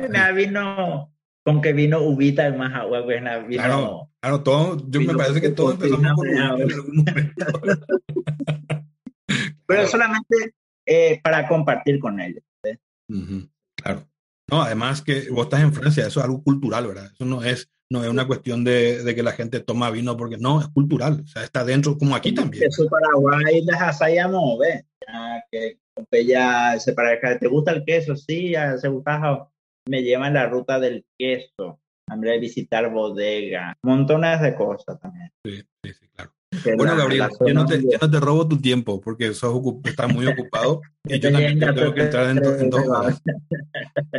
[0.10, 1.14] Me vino
[1.44, 3.64] con que vino ubita el más agua, pues na- vino.
[3.64, 7.62] Claro, claro, todo, yo me vino parece que poco, empezamos un en algún momento.
[9.66, 10.54] Pero solamente
[10.86, 12.44] eh, para compartir con ellos.
[13.10, 14.08] Ujú, Claro.
[14.50, 17.10] No, además que vos estás en Francia, eso es algo cultural, ¿verdad?
[17.14, 20.38] Eso no es, no es una cuestión de, de que la gente toma vino porque
[20.38, 22.66] no, es cultural, o sea, está dentro, como aquí también.
[22.68, 24.86] Eso Paraguay las asayamos, ¿ves?
[25.52, 25.78] Que
[26.12, 27.38] que ya se parezca.
[27.40, 28.16] ¿Te gusta el queso?
[28.16, 29.50] Sí, ya se gusta.
[29.88, 31.80] Me llevan la ruta del queso.
[32.10, 33.78] Hambre de visitar bodega.
[33.84, 35.32] Montones de cosas también.
[35.46, 36.34] Sí, sí, sí, claro.
[36.78, 40.26] Bueno, Gabriel, yo no, te, yo no, te, robo tu tiempo porque sos estás muy
[40.28, 43.22] ocupado y yo también tengo que entrar en, en dos horas.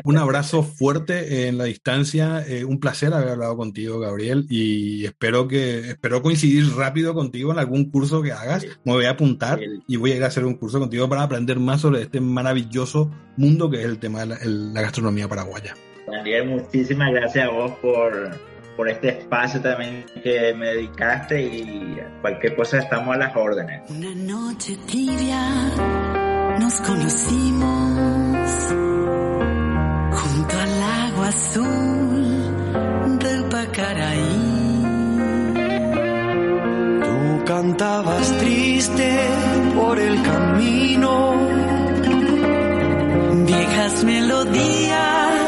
[0.05, 2.45] Un abrazo fuerte en la distancia.
[2.47, 7.59] Eh, un placer haber hablado contigo, Gabriel, y espero que espero coincidir rápido contigo en
[7.59, 8.67] algún curso que hagas.
[8.85, 11.59] Me voy a apuntar y voy a ir a hacer un curso contigo para aprender
[11.59, 15.75] más sobre este maravilloso mundo que es el tema de la, la gastronomía paraguaya.
[16.07, 22.57] Daniel, muchísimas gracias a vos por por este espacio también que me dedicaste y cualquier
[22.57, 23.83] cosa estamos a las órdenes.
[23.91, 25.41] Una noche tibia
[26.59, 27.99] nos conocimos
[30.13, 34.85] junto al agua azul del Pacaraí.
[37.03, 39.19] Tú cantabas triste
[39.75, 41.35] por el camino,
[43.47, 45.44] viejas melodías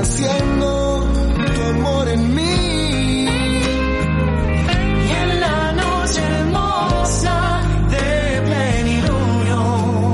[0.00, 1.04] renaciendo
[1.54, 3.26] tu amor en mí.
[5.06, 10.12] Y en la noche hermosa de plenilunio,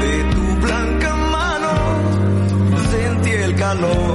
[0.00, 1.72] de tu blanca mano
[2.90, 4.05] sentí el calor.